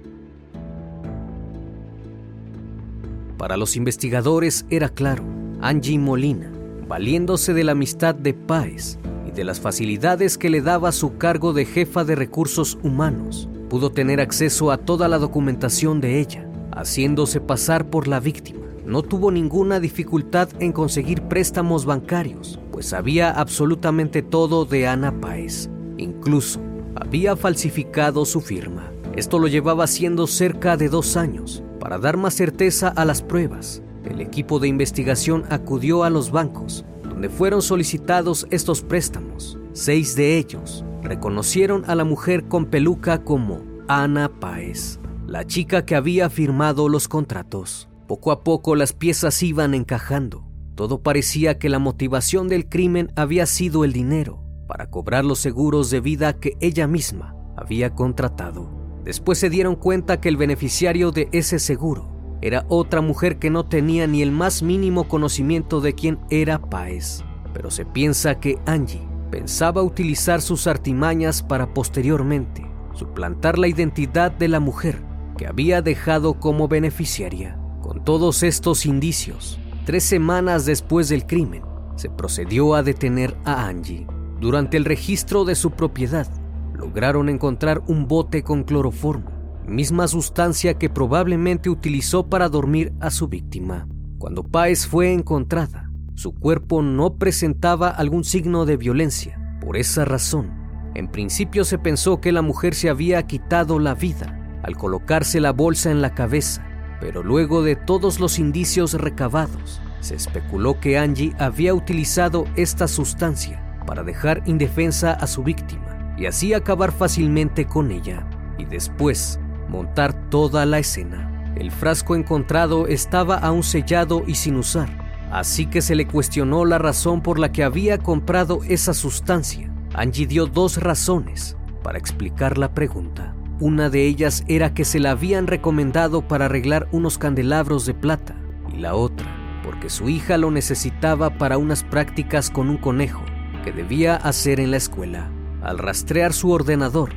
Para 3.37 3.57
los 3.57 3.77
investigadores 3.77 4.67
era 4.69 4.89
claro, 4.89 5.25
Angie 5.63 5.99
Molina, 5.99 6.51
valiéndose 6.87 7.55
de 7.55 7.65
la 7.65 7.73
amistad 7.73 8.15
de 8.15 8.35
Páez 8.35 8.99
y 9.27 9.31
de 9.31 9.45
las 9.45 9.61
facilidades 9.61 10.37
que 10.37 10.51
le 10.51 10.61
daba 10.61 10.93
su 10.93 11.17
cargo 11.17 11.53
de 11.53 11.65
jefa 11.65 12.05
de 12.05 12.17
recursos 12.17 12.79
humanos, 12.83 13.49
pudo 13.71 13.93
tener 13.93 14.21
acceso 14.21 14.71
a 14.71 14.79
toda 14.79 15.09
la 15.09 15.19
documentación 15.19 16.01
de 16.01 16.21
ella, 16.21 16.50
haciéndose 16.73 17.41
pasar 17.41 17.91
por 17.91 18.09
la 18.09 18.21
víctima. 18.21 18.67
No 18.87 19.03
tuvo 19.03 19.31
ninguna 19.31 19.81
dificultad 19.81 20.49
en 20.59 20.73
conseguir 20.73 21.23
préstamos 21.23 21.85
bancarios, 21.85 22.59
pues 22.73 22.87
sabía 22.87 23.31
absolutamente 23.31 24.23
todo 24.23 24.65
de 24.65 24.89
Ana 24.89 25.21
Páez. 25.21 25.69
Incluso 25.97 26.61
había 26.95 27.37
falsificado 27.37 28.25
su 28.25 28.41
firma. 28.41 28.91
Esto 29.17 29.39
lo 29.39 29.49
llevaba 29.49 29.85
haciendo 29.85 30.27
cerca 30.27 30.77
de 30.77 30.89
dos 30.89 31.17
años, 31.17 31.63
para 31.79 31.99
dar 31.99 32.17
más 32.17 32.35
certeza 32.35 32.89
a 32.89 33.05
las 33.05 33.23
pruebas, 33.23 33.83
el 34.05 34.21
equipo 34.21 34.59
de 34.59 34.69
investigación 34.69 35.45
acudió 35.51 36.05
a 36.05 36.11
los 36.11 36.31
bancos, 36.31 36.85
donde 37.03 37.29
fueron 37.29 37.61
solicitados 37.61 38.47
estos 38.51 38.83
préstamos. 38.83 39.59
Seis 39.73 40.17
de 40.17 40.39
ellos 40.39 40.85
reconocieron 41.03 41.85
a 41.87 41.95
la 41.95 42.05
mujer 42.05 42.45
con 42.45 42.67
peluca 42.67 43.23
como 43.25 43.63
Ana 43.89 44.31
Páez, 44.41 44.99
la 45.31 45.47
chica 45.47 45.87
que 45.87 45.95
había 45.95 46.29
firmado 46.29 46.89
los 46.89 47.07
contratos. 47.07 47.89
Poco 48.09 48.33
a 48.33 48.43
poco 48.43 48.75
las 48.75 48.93
piezas 48.93 49.41
iban 49.45 49.75
encajando. 49.75 50.45
Todo 50.75 51.05
parecía 51.05 51.57
que 51.57 51.69
la 51.69 51.79
motivación 51.79 52.49
del 52.49 52.69
crimen 52.69 53.13
había 53.15 53.47
sido 53.47 53.85
el 53.85 53.93
dinero 53.93 54.43
para 54.67 54.91
cobrar 54.91 55.25
los 55.25 55.39
seguros 55.39 55.89
de 55.89 56.01
vida 56.01 56.33
que 56.33 56.57
ella 56.59 56.89
misma 56.89 57.37
había 57.57 57.95
contratado. 57.95 58.73
Después 59.05 59.39
se 59.39 59.51
dieron 59.51 59.77
cuenta 59.77 60.21
que 60.21 60.29
el 60.29 60.37
beneficiario 60.37 61.13
de 61.13 61.29
ese 61.31 61.61
seguro 61.61 62.11
era 62.43 62.67
otra 62.69 63.01
mujer 63.01 63.39
que 63.39 63.51
no 63.51 63.67
tenía 63.67 64.09
ni 64.09 64.23
el 64.23 64.33
más 64.33 64.65
mínimo 64.65 65.07
conocimiento 65.07 65.81
de 65.81 65.95
quién 65.95 66.19
era 66.31 66.61
Páez. 66.61 67.23
Pero 67.55 67.71
se 67.71 67.85
piensa 67.85 68.41
que 68.41 68.59
Angie 68.67 69.07
pensaba 69.31 69.85
utilizar 69.85 70.41
sus 70.41 70.67
artimañas 70.67 71.41
para 71.41 71.73
posteriormente 71.73 72.69
suplantar 72.95 73.59
la 73.59 73.69
identidad 73.69 74.33
de 74.33 74.49
la 74.49 74.59
mujer 74.59 75.09
que 75.41 75.47
había 75.47 75.81
dejado 75.81 76.35
como 76.35 76.69
beneficiaria. 76.69 77.59
Con 77.81 78.05
todos 78.05 78.43
estos 78.43 78.85
indicios, 78.85 79.59
tres 79.87 80.05
semanas 80.05 80.67
después 80.67 81.09
del 81.09 81.27
crimen, 81.27 81.63
se 81.97 82.11
procedió 82.11 82.75
a 82.75 82.83
detener 82.83 83.35
a 83.47 83.67
Angie. 83.67 84.07
Durante 84.39 84.77
el 84.77 84.85
registro 84.85 85.47
de 85.47 85.55
su 85.55 85.71
propiedad, 85.71 86.29
lograron 86.75 87.31
encontrar 87.31 87.83
un 87.87 88.07
bote 88.07 88.43
con 88.43 88.65
cloroformo, 88.65 89.31
misma 89.67 90.09
sustancia 90.09 90.75
que 90.75 90.91
probablemente 90.91 91.71
utilizó 91.71 92.29
para 92.29 92.51
dormir 92.51 92.93
a 93.01 93.09
su 93.09 93.27
víctima. 93.29 93.89
Cuando 94.19 94.43
Páez 94.43 94.87
fue 94.87 95.11
encontrada, 95.11 95.91
su 96.17 96.35
cuerpo 96.35 96.83
no 96.83 97.15
presentaba 97.15 97.89
algún 97.89 98.25
signo 98.25 98.67
de 98.67 98.77
violencia. 98.77 99.41
Por 99.63 99.79
esa 99.79 100.05
razón, 100.05 100.53
en 100.95 101.11
principio 101.11 101.65
se 101.65 101.79
pensó 101.79 102.21
que 102.21 102.31
la 102.31 102.43
mujer 102.43 102.75
se 102.75 102.91
había 102.91 103.27
quitado 103.27 103.79
la 103.79 103.95
vida 103.95 104.37
al 104.63 104.77
colocarse 104.77 105.41
la 105.41 105.53
bolsa 105.53 105.91
en 105.91 106.03
la 106.03 106.15
cabeza, 106.15 106.65
pero 107.01 107.23
luego 107.23 107.63
de 107.63 107.77
todos 107.77 108.21
los 108.21 108.39
indicios 108.39 108.95
recabados, 108.95 109.81
se 110.01 110.15
especuló 110.15 110.81
que 110.81 110.99
Angie 110.99 111.35
había 111.39 111.75
utilizado 111.75 112.45
esta 112.57 112.89
sustancia 112.89 113.63
para 113.87 114.03
dejar 114.03 114.43
indefensa 114.47 115.13
a 115.13 115.27
su 115.27 115.43
víctima 115.43 116.15
y 116.17 116.27
así 116.27 116.55
acabar 116.55 116.93
fácilmente 116.93 117.67
con 117.67 117.91
ella 117.91 118.27
y 118.59 118.65
después 118.65 119.41
montar 119.69 120.29
toda 120.31 120.67
la 120.67 120.79
escena. 120.79 121.27
El 121.57 121.71
frasco 121.71 122.15
encontrado 122.15 122.87
estaba 122.87 123.37
aún 123.37 123.63
sellado 123.63 124.23
y 124.27 124.35
sin 124.35 124.57
usar, 124.57 124.89
así 125.31 125.67
que 125.67 125.83
se 125.83 125.95
le 125.95 126.07
cuestionó 126.07 126.65
la 126.65 126.79
razón 126.79 127.23
por 127.23 127.39
la 127.39 127.53
que 127.53 127.65
había 127.65 127.99
comprado 127.99 128.61
esa 128.69 128.95
sustancia. 128.95 129.73
Angie 129.95 130.27
dio 130.27 130.47
dos 130.47 130.77
razones 130.77 131.57
para 131.83 131.99
explicar 131.99 132.59
la 132.59 132.73
pregunta. 132.73 133.35
Una 133.61 133.91
de 133.91 134.07
ellas 134.07 134.43
era 134.49 134.75
que 134.75 134.85
se 134.85 134.99
la 134.99 135.13
habían 135.13 135.47
recomendado 135.47 136.27
para 136.27 136.47
arreglar 136.47 136.89
unos 136.93 137.19
candelabros 137.19 137.87
de 137.87 137.95
plata 137.95 138.35
y 138.73 138.79
la 138.79 138.95
otra 138.95 139.41
porque 139.63 139.91
su 139.91 140.09
hija 140.09 140.37
lo 140.37 140.51
necesitaba 140.51 141.31
para 141.39 141.59
unas 141.59 141.85
prácticas 141.85 142.51
con 142.51 142.69
un 142.69 142.77
conejo 142.77 143.23
que 143.65 143.73
debía 143.73 144.17
hacer 144.17 144.61
en 144.61 144.71
la 144.71 144.77
escuela. 144.79 145.31
Al 145.63 145.79
rastrear 145.79 146.33
su 146.33 146.51
ordenador, 146.51 147.11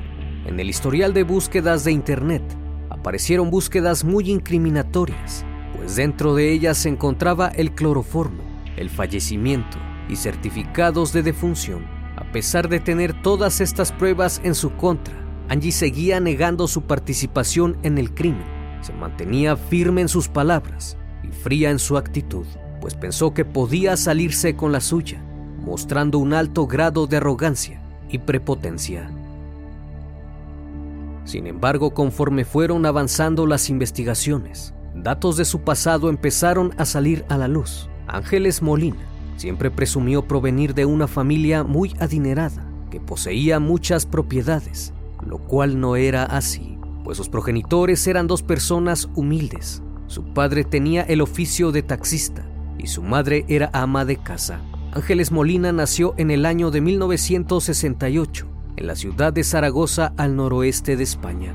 en 0.45 0.59
el 0.59 0.69
historial 0.69 1.13
de 1.13 1.23
búsquedas 1.23 1.83
de 1.83 1.91
Internet 1.91 2.43
aparecieron 2.89 3.50
búsquedas 3.50 4.03
muy 4.03 4.29
incriminatorias, 4.29 5.45
pues 5.75 5.95
dentro 5.95 6.35
de 6.35 6.51
ellas 6.51 6.77
se 6.77 6.89
encontraba 6.89 7.47
el 7.47 7.73
cloroformo, 7.73 8.43
el 8.77 8.89
fallecimiento 8.89 9.77
y 10.09 10.15
certificados 10.15 11.13
de 11.13 11.23
defunción. 11.23 11.85
A 12.17 12.31
pesar 12.31 12.69
de 12.69 12.79
tener 12.79 13.19
todas 13.21 13.62
estas 13.62 13.91
pruebas 13.91 14.41
en 14.43 14.53
su 14.53 14.73
contra, 14.75 15.15
Angie 15.50 15.71
seguía 15.71 16.19
negando 16.19 16.67
su 16.67 16.83
participación 16.83 17.77
en 17.83 17.97
el 17.97 18.13
crimen. 18.13 18.45
Se 18.81 18.93
mantenía 18.93 19.55
firme 19.55 20.01
en 20.01 20.09
sus 20.09 20.27
palabras 20.27 20.97
y 21.23 21.27
fría 21.27 21.69
en 21.69 21.79
su 21.79 21.97
actitud, 21.97 22.45
pues 22.81 22.95
pensó 22.95 23.33
que 23.33 23.45
podía 23.45 23.95
salirse 23.97 24.55
con 24.55 24.71
la 24.71 24.81
suya, 24.81 25.23
mostrando 25.65 26.17
un 26.17 26.33
alto 26.33 26.67
grado 26.67 27.07
de 27.07 27.17
arrogancia 27.17 27.81
y 28.09 28.19
prepotencia. 28.19 29.09
Sin 31.25 31.47
embargo, 31.47 31.93
conforme 31.93 32.43
fueron 32.45 32.85
avanzando 32.85 33.47
las 33.47 33.69
investigaciones, 33.69 34.73
datos 34.93 35.38
de 35.38 35.45
su 35.45 35.62
pasado 35.62 36.09
empezaron 36.09 36.73
a 36.77 36.85
salir 36.85 37.23
a 37.29 37.38
la 37.38 37.47
luz. 37.47 37.89
Ángeles 38.07 38.62
Molina 38.62 38.97
siempre 39.38 39.71
presumió 39.71 40.27
provenir 40.27 40.73
de 40.73 40.85
una 40.85 41.07
familia 41.07 41.63
muy 41.63 41.95
adinerada, 42.00 42.65
que 42.91 43.00
poseía 43.00 43.59
muchas 43.59 44.05
propiedades, 44.05 44.92
lo 45.27 45.39
cual 45.39 45.79
no 45.79 45.95
era 45.95 46.23
así, 46.23 46.77
pues 47.03 47.17
sus 47.17 47.29
progenitores 47.29 48.05
eran 48.07 48.27
dos 48.27 48.41
personas 48.41 49.09
humildes. 49.15 49.81
Su 50.07 50.23
padre 50.33 50.63
tenía 50.63 51.01
el 51.01 51.21
oficio 51.21 51.71
de 51.71 51.81
taxista 51.83 52.45
y 52.77 52.87
su 52.87 53.01
madre 53.01 53.45
era 53.47 53.69
ama 53.73 54.05
de 54.05 54.17
casa. 54.17 54.61
Ángeles 54.93 55.31
Molina 55.31 55.71
nació 55.71 56.13
en 56.17 56.31
el 56.31 56.45
año 56.45 56.69
de 56.69 56.81
1968 56.81 58.47
en 58.75 58.87
la 58.87 58.95
ciudad 58.95 59.33
de 59.33 59.43
Zaragoza 59.43 60.13
al 60.17 60.35
noroeste 60.35 60.95
de 60.95 61.03
España, 61.03 61.53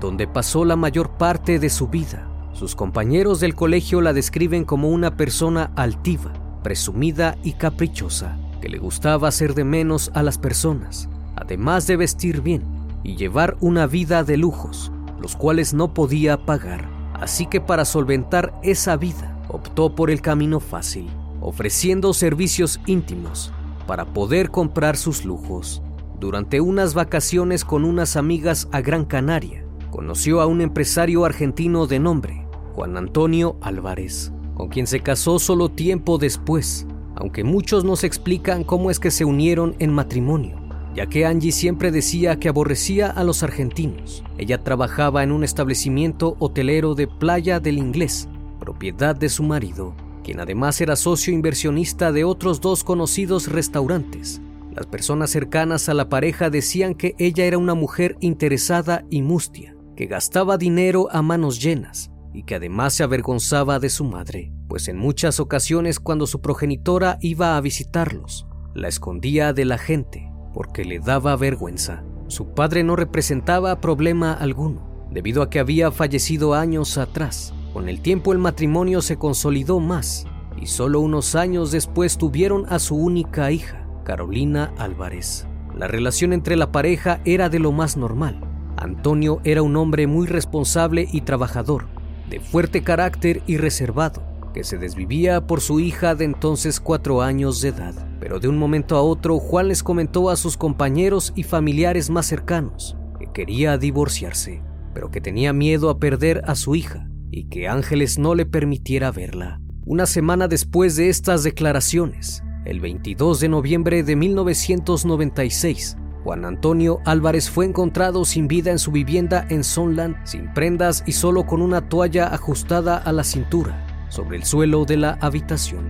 donde 0.00 0.26
pasó 0.26 0.64
la 0.64 0.76
mayor 0.76 1.10
parte 1.18 1.58
de 1.58 1.70
su 1.70 1.88
vida. 1.88 2.28
Sus 2.52 2.74
compañeros 2.74 3.40
del 3.40 3.54
colegio 3.54 4.00
la 4.00 4.12
describen 4.12 4.64
como 4.64 4.88
una 4.88 5.16
persona 5.16 5.72
altiva, 5.76 6.32
presumida 6.62 7.36
y 7.42 7.52
caprichosa, 7.52 8.38
que 8.60 8.68
le 8.68 8.78
gustaba 8.78 9.28
hacer 9.28 9.54
de 9.54 9.64
menos 9.64 10.10
a 10.14 10.22
las 10.22 10.38
personas, 10.38 11.08
además 11.36 11.86
de 11.86 11.96
vestir 11.96 12.40
bien 12.42 12.79
y 13.02 13.16
llevar 13.16 13.56
una 13.60 13.86
vida 13.86 14.24
de 14.24 14.36
lujos, 14.36 14.92
los 15.20 15.36
cuales 15.36 15.74
no 15.74 15.94
podía 15.94 16.44
pagar. 16.44 16.88
Así 17.14 17.46
que 17.46 17.60
para 17.60 17.84
solventar 17.84 18.54
esa 18.62 18.96
vida, 18.96 19.38
optó 19.48 19.94
por 19.94 20.10
el 20.10 20.22
camino 20.22 20.60
fácil, 20.60 21.08
ofreciendo 21.40 22.12
servicios 22.14 22.80
íntimos 22.86 23.52
para 23.86 24.04
poder 24.06 24.50
comprar 24.50 24.96
sus 24.96 25.24
lujos. 25.24 25.82
Durante 26.18 26.60
unas 26.60 26.94
vacaciones 26.94 27.64
con 27.64 27.84
unas 27.84 28.16
amigas 28.16 28.68
a 28.72 28.80
Gran 28.80 29.04
Canaria, 29.04 29.64
conoció 29.90 30.40
a 30.40 30.46
un 30.46 30.60
empresario 30.60 31.24
argentino 31.24 31.86
de 31.86 31.98
nombre 31.98 32.46
Juan 32.74 32.96
Antonio 32.96 33.56
Álvarez, 33.60 34.32
con 34.54 34.68
quien 34.68 34.86
se 34.86 35.00
casó 35.00 35.38
solo 35.38 35.70
tiempo 35.70 36.18
después, 36.18 36.86
aunque 37.16 37.42
muchos 37.44 37.84
nos 37.84 38.04
explican 38.04 38.64
cómo 38.64 38.90
es 38.90 39.00
que 39.00 39.10
se 39.10 39.24
unieron 39.24 39.74
en 39.78 39.92
matrimonio, 39.92 40.59
ya 40.94 41.06
que 41.06 41.24
Angie 41.24 41.52
siempre 41.52 41.90
decía 41.90 42.38
que 42.38 42.48
aborrecía 42.48 43.08
a 43.08 43.24
los 43.24 43.42
argentinos. 43.42 44.24
Ella 44.38 44.62
trabajaba 44.62 45.22
en 45.22 45.32
un 45.32 45.44
establecimiento 45.44 46.36
hotelero 46.38 46.94
de 46.94 47.06
Playa 47.06 47.60
del 47.60 47.78
Inglés, 47.78 48.28
propiedad 48.58 49.14
de 49.14 49.28
su 49.28 49.42
marido, 49.42 49.94
quien 50.24 50.40
además 50.40 50.80
era 50.80 50.96
socio 50.96 51.32
inversionista 51.32 52.12
de 52.12 52.24
otros 52.24 52.60
dos 52.60 52.84
conocidos 52.84 53.48
restaurantes. 53.48 54.40
Las 54.74 54.86
personas 54.86 55.30
cercanas 55.30 55.88
a 55.88 55.94
la 55.94 56.08
pareja 56.08 56.50
decían 56.50 56.94
que 56.94 57.14
ella 57.18 57.44
era 57.44 57.58
una 57.58 57.74
mujer 57.74 58.16
interesada 58.20 59.04
y 59.10 59.22
mustia, 59.22 59.76
que 59.96 60.06
gastaba 60.06 60.58
dinero 60.58 61.08
a 61.10 61.22
manos 61.22 61.60
llenas 61.60 62.10
y 62.32 62.44
que 62.44 62.54
además 62.54 62.94
se 62.94 63.02
avergonzaba 63.02 63.80
de 63.80 63.90
su 63.90 64.04
madre, 64.04 64.52
pues 64.68 64.86
en 64.86 64.96
muchas 64.96 65.40
ocasiones 65.40 65.98
cuando 65.98 66.26
su 66.26 66.40
progenitora 66.40 67.18
iba 67.20 67.56
a 67.56 67.60
visitarlos, 67.60 68.46
la 68.74 68.86
escondía 68.86 69.52
de 69.52 69.64
la 69.64 69.78
gente 69.78 70.29
porque 70.52 70.84
le 70.84 70.98
daba 70.98 71.36
vergüenza. 71.36 72.02
Su 72.28 72.54
padre 72.54 72.84
no 72.84 72.96
representaba 72.96 73.80
problema 73.80 74.32
alguno, 74.32 75.06
debido 75.10 75.42
a 75.42 75.50
que 75.50 75.58
había 75.58 75.90
fallecido 75.90 76.54
años 76.54 76.98
atrás. 76.98 77.52
Con 77.72 77.88
el 77.88 78.00
tiempo 78.00 78.32
el 78.32 78.38
matrimonio 78.38 79.02
se 79.02 79.16
consolidó 79.16 79.80
más 79.80 80.26
y 80.60 80.66
solo 80.66 81.00
unos 81.00 81.34
años 81.34 81.70
después 81.70 82.18
tuvieron 82.18 82.66
a 82.68 82.78
su 82.78 82.96
única 82.96 83.50
hija, 83.50 83.86
Carolina 84.04 84.72
Álvarez. 84.78 85.46
La 85.76 85.86
relación 85.86 86.32
entre 86.32 86.56
la 86.56 86.72
pareja 86.72 87.20
era 87.24 87.48
de 87.48 87.58
lo 87.58 87.72
más 87.72 87.96
normal. 87.96 88.40
Antonio 88.76 89.40
era 89.44 89.62
un 89.62 89.76
hombre 89.76 90.06
muy 90.06 90.26
responsable 90.26 91.08
y 91.10 91.22
trabajador, 91.22 91.86
de 92.28 92.40
fuerte 92.40 92.82
carácter 92.82 93.42
y 93.46 93.56
reservado, 93.56 94.22
que 94.52 94.64
se 94.64 94.78
desvivía 94.78 95.46
por 95.46 95.60
su 95.60 95.80
hija 95.80 96.14
de 96.14 96.24
entonces 96.24 96.80
cuatro 96.80 97.22
años 97.22 97.60
de 97.60 97.68
edad. 97.68 97.94
Pero 98.20 98.40
de 98.40 98.48
un 98.48 98.58
momento 98.58 98.96
a 98.96 99.02
otro, 99.02 99.38
Juan 99.38 99.68
les 99.68 99.82
comentó 99.82 100.30
a 100.30 100.36
sus 100.36 100.56
compañeros 100.56 101.32
y 101.36 101.42
familiares 101.42 102.10
más 102.10 102.26
cercanos 102.26 102.96
que 103.18 103.30
quería 103.32 103.78
divorciarse, 103.78 104.62
pero 104.94 105.10
que 105.10 105.20
tenía 105.20 105.52
miedo 105.52 105.90
a 105.90 105.98
perder 105.98 106.42
a 106.46 106.54
su 106.54 106.74
hija 106.74 107.08
y 107.30 107.44
que 107.44 107.68
Ángeles 107.68 108.18
no 108.18 108.34
le 108.34 108.46
permitiera 108.46 109.10
verla. 109.10 109.60
Una 109.84 110.06
semana 110.06 110.48
después 110.48 110.96
de 110.96 111.08
estas 111.08 111.42
declaraciones, 111.42 112.42
el 112.64 112.80
22 112.80 113.40
de 113.40 113.48
noviembre 113.48 114.02
de 114.02 114.16
1996, 114.16 115.96
Juan 116.22 116.44
Antonio 116.44 116.98
Álvarez 117.06 117.48
fue 117.48 117.64
encontrado 117.64 118.24
sin 118.24 118.46
vida 118.46 118.70
en 118.70 118.78
su 118.78 118.92
vivienda 118.92 119.46
en 119.48 119.64
Sonland, 119.64 120.16
sin 120.24 120.52
prendas 120.52 121.02
y 121.06 121.12
solo 121.12 121.46
con 121.46 121.62
una 121.62 121.88
toalla 121.88 122.26
ajustada 122.26 122.98
a 122.98 123.12
la 123.12 123.24
cintura, 123.24 123.86
sobre 124.10 124.36
el 124.36 124.44
suelo 124.44 124.84
de 124.84 124.98
la 124.98 125.16
habitación. 125.22 125.88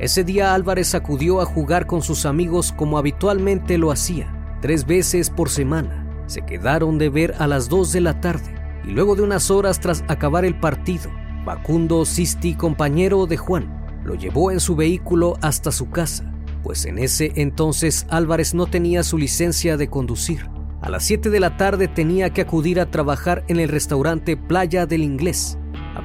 Ese 0.00 0.24
día 0.24 0.54
Álvarez 0.54 0.94
acudió 0.96 1.40
a 1.40 1.44
jugar 1.44 1.86
con 1.86 2.02
sus 2.02 2.26
amigos 2.26 2.72
como 2.72 2.98
habitualmente 2.98 3.78
lo 3.78 3.92
hacía, 3.92 4.58
tres 4.60 4.86
veces 4.86 5.30
por 5.30 5.48
semana. 5.48 6.06
Se 6.26 6.42
quedaron 6.42 6.98
de 6.98 7.10
ver 7.10 7.34
a 7.38 7.46
las 7.46 7.68
2 7.68 7.92
de 7.92 8.00
la 8.00 8.20
tarde 8.20 8.54
y 8.84 8.90
luego 8.90 9.14
de 9.14 9.22
unas 9.22 9.50
horas 9.50 9.78
tras 9.78 10.02
acabar 10.08 10.44
el 10.44 10.58
partido, 10.58 11.10
Facundo 11.44 12.04
Sisti, 12.04 12.54
compañero 12.54 13.26
de 13.26 13.36
Juan, 13.36 13.80
lo 14.04 14.14
llevó 14.14 14.50
en 14.50 14.60
su 14.60 14.74
vehículo 14.74 15.36
hasta 15.42 15.70
su 15.70 15.90
casa, 15.90 16.32
pues 16.62 16.86
en 16.86 16.98
ese 16.98 17.32
entonces 17.36 18.06
Álvarez 18.08 18.54
no 18.54 18.66
tenía 18.66 19.02
su 19.02 19.18
licencia 19.18 19.76
de 19.76 19.88
conducir. 19.88 20.48
A 20.80 20.88
las 20.88 21.04
7 21.04 21.28
de 21.28 21.40
la 21.40 21.58
tarde 21.58 21.88
tenía 21.88 22.30
que 22.30 22.40
acudir 22.40 22.80
a 22.80 22.90
trabajar 22.90 23.44
en 23.48 23.60
el 23.60 23.68
restaurante 23.68 24.36
Playa 24.38 24.86
del 24.86 25.02
Inglés. 25.02 25.58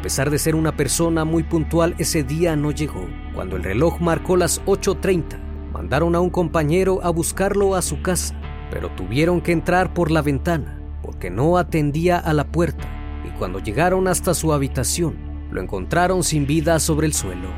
A 0.05 0.07
pesar 0.07 0.29
de 0.29 0.37
ser 0.37 0.53
una 0.53 0.77
persona 0.77 1.25
muy 1.25 1.41
puntual, 1.41 1.95
ese 1.97 2.21
día 2.21 2.55
no 2.55 2.69
llegó. 2.69 3.07
Cuando 3.33 3.55
el 3.55 3.63
reloj 3.63 3.99
marcó 4.01 4.37
las 4.37 4.63
8.30, 4.65 5.71
mandaron 5.73 6.13
a 6.13 6.19
un 6.19 6.29
compañero 6.29 6.99
a 7.01 7.09
buscarlo 7.09 7.73
a 7.73 7.81
su 7.81 8.03
casa, 8.03 8.39
pero 8.69 8.91
tuvieron 8.91 9.41
que 9.41 9.51
entrar 9.51 9.95
por 9.95 10.11
la 10.11 10.21
ventana 10.21 10.79
porque 11.01 11.31
no 11.31 11.57
atendía 11.57 12.19
a 12.19 12.33
la 12.33 12.45
puerta 12.45 12.87
y 13.25 13.35
cuando 13.39 13.57
llegaron 13.57 14.07
hasta 14.07 14.35
su 14.35 14.53
habitación, 14.53 15.15
lo 15.49 15.59
encontraron 15.59 16.23
sin 16.23 16.45
vida 16.45 16.77
sobre 16.79 17.07
el 17.07 17.13
suelo. 17.13 17.49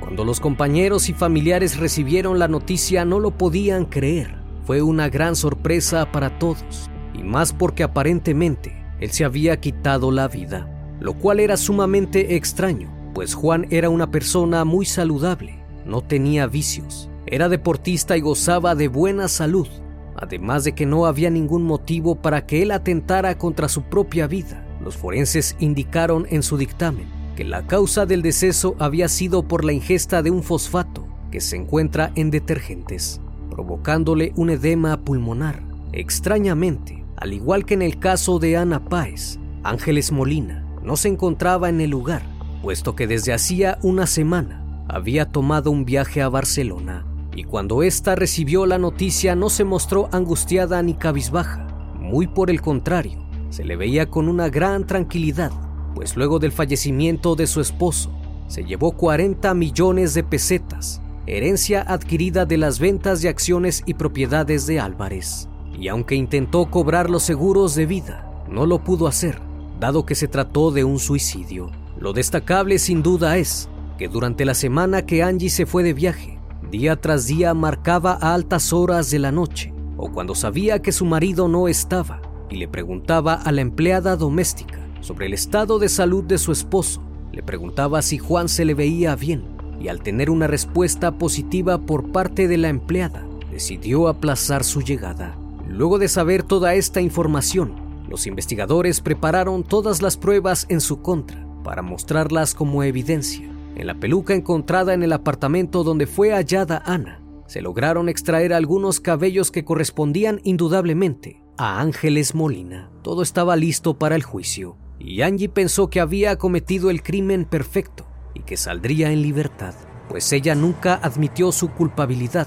Cuando 0.00 0.26
los 0.26 0.38
compañeros 0.38 1.08
y 1.08 1.14
familiares 1.14 1.78
recibieron 1.78 2.38
la 2.38 2.48
noticia 2.48 3.06
no 3.06 3.20
lo 3.20 3.38
podían 3.38 3.86
creer. 3.86 4.36
Fue 4.66 4.82
una 4.82 5.08
gran 5.08 5.34
sorpresa 5.34 6.12
para 6.12 6.38
todos, 6.38 6.90
y 7.14 7.22
más 7.22 7.54
porque 7.54 7.84
aparentemente 7.84 8.83
él 9.00 9.10
se 9.10 9.24
había 9.24 9.60
quitado 9.60 10.10
la 10.10 10.28
vida, 10.28 10.68
lo 11.00 11.14
cual 11.14 11.40
era 11.40 11.56
sumamente 11.56 12.36
extraño, 12.36 12.90
pues 13.14 13.34
Juan 13.34 13.66
era 13.70 13.90
una 13.90 14.10
persona 14.10 14.64
muy 14.64 14.86
saludable, 14.86 15.58
no 15.86 16.00
tenía 16.00 16.46
vicios, 16.46 17.10
era 17.26 17.48
deportista 17.48 18.16
y 18.16 18.20
gozaba 18.20 18.74
de 18.74 18.88
buena 18.88 19.28
salud, 19.28 19.68
además 20.16 20.64
de 20.64 20.72
que 20.72 20.86
no 20.86 21.06
había 21.06 21.30
ningún 21.30 21.64
motivo 21.64 22.16
para 22.16 22.46
que 22.46 22.62
él 22.62 22.70
atentara 22.70 23.36
contra 23.38 23.68
su 23.68 23.82
propia 23.82 24.26
vida. 24.26 24.64
Los 24.82 24.96
forenses 24.96 25.56
indicaron 25.58 26.26
en 26.30 26.42
su 26.42 26.56
dictamen 26.56 27.06
que 27.36 27.44
la 27.44 27.66
causa 27.66 28.06
del 28.06 28.22
deceso 28.22 28.76
había 28.78 29.08
sido 29.08 29.48
por 29.48 29.64
la 29.64 29.72
ingesta 29.72 30.22
de 30.22 30.30
un 30.30 30.42
fosfato 30.42 31.06
que 31.30 31.40
se 31.40 31.56
encuentra 31.56 32.12
en 32.14 32.30
detergentes, 32.30 33.20
provocándole 33.50 34.32
un 34.36 34.50
edema 34.50 35.00
pulmonar. 35.04 35.62
Extrañamente, 35.92 37.03
al 37.16 37.32
igual 37.32 37.64
que 37.64 37.74
en 37.74 37.82
el 37.82 37.98
caso 37.98 38.38
de 38.38 38.56
Ana 38.56 38.84
Páez, 38.84 39.38
Ángeles 39.62 40.12
Molina 40.12 40.66
no 40.82 40.96
se 40.96 41.08
encontraba 41.08 41.68
en 41.68 41.80
el 41.80 41.90
lugar, 41.90 42.22
puesto 42.62 42.94
que 42.94 43.06
desde 43.06 43.32
hacía 43.32 43.78
una 43.82 44.06
semana 44.06 44.84
había 44.88 45.26
tomado 45.26 45.70
un 45.70 45.84
viaje 45.84 46.22
a 46.22 46.28
Barcelona 46.28 47.06
y 47.36 47.44
cuando 47.44 47.82
ésta 47.82 48.14
recibió 48.14 48.66
la 48.66 48.78
noticia 48.78 49.34
no 49.34 49.50
se 49.50 49.64
mostró 49.64 50.08
angustiada 50.12 50.82
ni 50.82 50.94
cabizbaja, 50.94 51.66
muy 51.98 52.26
por 52.26 52.50
el 52.50 52.60
contrario, 52.60 53.26
se 53.50 53.64
le 53.64 53.76
veía 53.76 54.10
con 54.10 54.28
una 54.28 54.48
gran 54.48 54.86
tranquilidad, 54.86 55.52
pues 55.94 56.16
luego 56.16 56.38
del 56.38 56.52
fallecimiento 56.52 57.34
de 57.34 57.46
su 57.46 57.60
esposo, 57.60 58.12
se 58.46 58.64
llevó 58.64 58.92
40 58.92 59.52
millones 59.54 60.14
de 60.14 60.22
pesetas, 60.22 61.00
herencia 61.26 61.82
adquirida 61.82 62.46
de 62.46 62.58
las 62.58 62.78
ventas 62.78 63.22
de 63.22 63.28
acciones 63.28 63.82
y 63.86 63.94
propiedades 63.94 64.66
de 64.66 64.80
Álvarez. 64.80 65.48
Y 65.78 65.88
aunque 65.88 66.14
intentó 66.14 66.66
cobrar 66.66 67.10
los 67.10 67.22
seguros 67.22 67.74
de 67.74 67.86
vida, 67.86 68.44
no 68.48 68.66
lo 68.66 68.84
pudo 68.84 69.06
hacer, 69.06 69.38
dado 69.80 70.06
que 70.06 70.14
se 70.14 70.28
trató 70.28 70.70
de 70.70 70.84
un 70.84 70.98
suicidio. 70.98 71.70
Lo 71.98 72.12
destacable 72.12 72.78
sin 72.78 73.02
duda 73.02 73.38
es 73.38 73.68
que 73.98 74.08
durante 74.08 74.44
la 74.44 74.54
semana 74.54 75.06
que 75.06 75.22
Angie 75.22 75.50
se 75.50 75.66
fue 75.66 75.82
de 75.82 75.92
viaje, 75.92 76.38
día 76.70 77.00
tras 77.00 77.26
día 77.26 77.54
marcaba 77.54 78.18
a 78.20 78.34
altas 78.34 78.72
horas 78.72 79.10
de 79.10 79.18
la 79.18 79.32
noche, 79.32 79.72
o 79.96 80.10
cuando 80.12 80.34
sabía 80.34 80.82
que 80.82 80.92
su 80.92 81.04
marido 81.04 81.48
no 81.48 81.68
estaba, 81.68 82.20
y 82.50 82.56
le 82.56 82.68
preguntaba 82.68 83.34
a 83.34 83.52
la 83.52 83.60
empleada 83.60 84.16
doméstica 84.16 84.78
sobre 85.00 85.26
el 85.26 85.34
estado 85.34 85.78
de 85.78 85.88
salud 85.88 86.24
de 86.24 86.38
su 86.38 86.52
esposo. 86.52 87.02
Le 87.32 87.42
preguntaba 87.42 88.02
si 88.02 88.18
Juan 88.18 88.48
se 88.48 88.64
le 88.64 88.74
veía 88.74 89.16
bien, 89.16 89.44
y 89.80 89.88
al 89.88 90.02
tener 90.02 90.30
una 90.30 90.46
respuesta 90.46 91.18
positiva 91.18 91.78
por 91.78 92.10
parte 92.10 92.48
de 92.48 92.56
la 92.56 92.68
empleada, 92.68 93.24
decidió 93.50 94.08
aplazar 94.08 94.64
su 94.64 94.82
llegada. 94.82 95.36
Luego 95.74 95.98
de 95.98 96.06
saber 96.06 96.44
toda 96.44 96.74
esta 96.74 97.00
información, 97.00 97.74
los 98.08 98.28
investigadores 98.28 99.00
prepararon 99.00 99.64
todas 99.64 100.02
las 100.02 100.16
pruebas 100.16 100.66
en 100.68 100.80
su 100.80 101.02
contra 101.02 101.44
para 101.64 101.82
mostrarlas 101.82 102.54
como 102.54 102.84
evidencia. 102.84 103.50
En 103.74 103.88
la 103.88 103.94
peluca 103.94 104.34
encontrada 104.34 104.94
en 104.94 105.02
el 105.02 105.12
apartamento 105.12 105.82
donde 105.82 106.06
fue 106.06 106.30
hallada 106.30 106.80
Ana, 106.86 107.20
se 107.48 107.60
lograron 107.60 108.08
extraer 108.08 108.52
algunos 108.52 109.00
cabellos 109.00 109.50
que 109.50 109.64
correspondían 109.64 110.40
indudablemente 110.44 111.42
a 111.58 111.80
Ángeles 111.80 112.36
Molina. 112.36 112.92
Todo 113.02 113.22
estaba 113.22 113.56
listo 113.56 113.98
para 113.98 114.14
el 114.14 114.22
juicio, 114.22 114.76
y 115.00 115.22
Angie 115.22 115.48
pensó 115.48 115.90
que 115.90 116.00
había 116.00 116.38
cometido 116.38 116.88
el 116.88 117.02
crimen 117.02 117.46
perfecto 117.46 118.06
y 118.32 118.42
que 118.42 118.56
saldría 118.56 119.10
en 119.10 119.22
libertad, 119.22 119.74
pues 120.08 120.32
ella 120.32 120.54
nunca 120.54 120.94
admitió 121.02 121.50
su 121.50 121.70
culpabilidad. 121.72 122.46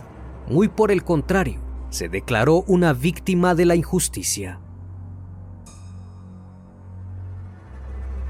Muy 0.49 0.69
por 0.69 0.91
el 0.91 1.03
contrario, 1.03 1.66
se 1.89 2.09
declaró 2.09 2.63
una 2.67 2.93
víctima 2.93 3.55
de 3.55 3.65
la 3.65 3.75
injusticia. 3.75 4.59